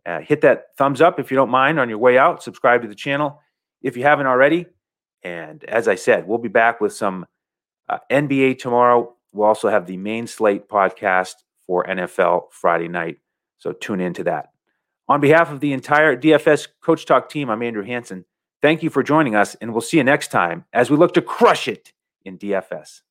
Uh, 0.06 0.20
hit 0.20 0.42
that 0.42 0.68
thumbs 0.78 1.02
up 1.02 1.20
if 1.20 1.32
you 1.32 1.36
don't 1.36 1.50
mind 1.50 1.80
on 1.80 1.90
your 1.90 1.98
way 1.98 2.18
out. 2.18 2.44
Subscribe 2.44 2.82
to 2.84 2.88
the 2.88 2.96
channel 2.96 3.42
if 3.82 3.98
you 3.98 4.04
haven't 4.04 4.28
already. 4.28 4.68
And 5.24 5.64
as 5.64 5.88
I 5.88 5.96
said, 5.96 6.28
we'll 6.28 6.38
be 6.38 6.50
back 6.50 6.80
with 6.80 6.94
some 6.94 7.26
uh, 7.90 7.98
NBA 8.12 8.60
tomorrow. 8.60 9.16
We'll 9.34 9.48
also 9.48 9.70
have 9.70 9.88
the 9.88 9.98
main 9.98 10.28
slate 10.28 10.70
podcast 10.70 11.34
for 11.66 11.84
NFL 11.86 12.52
Friday 12.52 12.88
night. 12.88 13.18
So 13.58 13.72
tune 13.72 14.00
into 14.00 14.24
that. 14.26 14.50
On 15.08 15.20
behalf 15.20 15.52
of 15.52 15.60
the 15.60 15.74
entire 15.74 16.16
DFS 16.16 16.68
Coach 16.82 17.06
Talk 17.06 17.30
team, 17.30 17.50
I'm 17.50 17.62
Andrew 17.62 17.84
Hanson. 17.84 18.26
Thank 18.62 18.82
you 18.82 18.90
for 18.90 19.04
joining 19.04 19.36
us, 19.36 19.56
and 19.56 19.72
we'll 19.72 19.82
see 19.82 19.98
you 19.98 20.04
next 20.04 20.30
time 20.30 20.66
as 20.74 20.90
we 20.90 20.98
look 20.98 21.14
to 21.14 21.22
crush 21.22 21.68
it 21.68 21.94
in 22.24 22.38
DFS. 22.38 23.02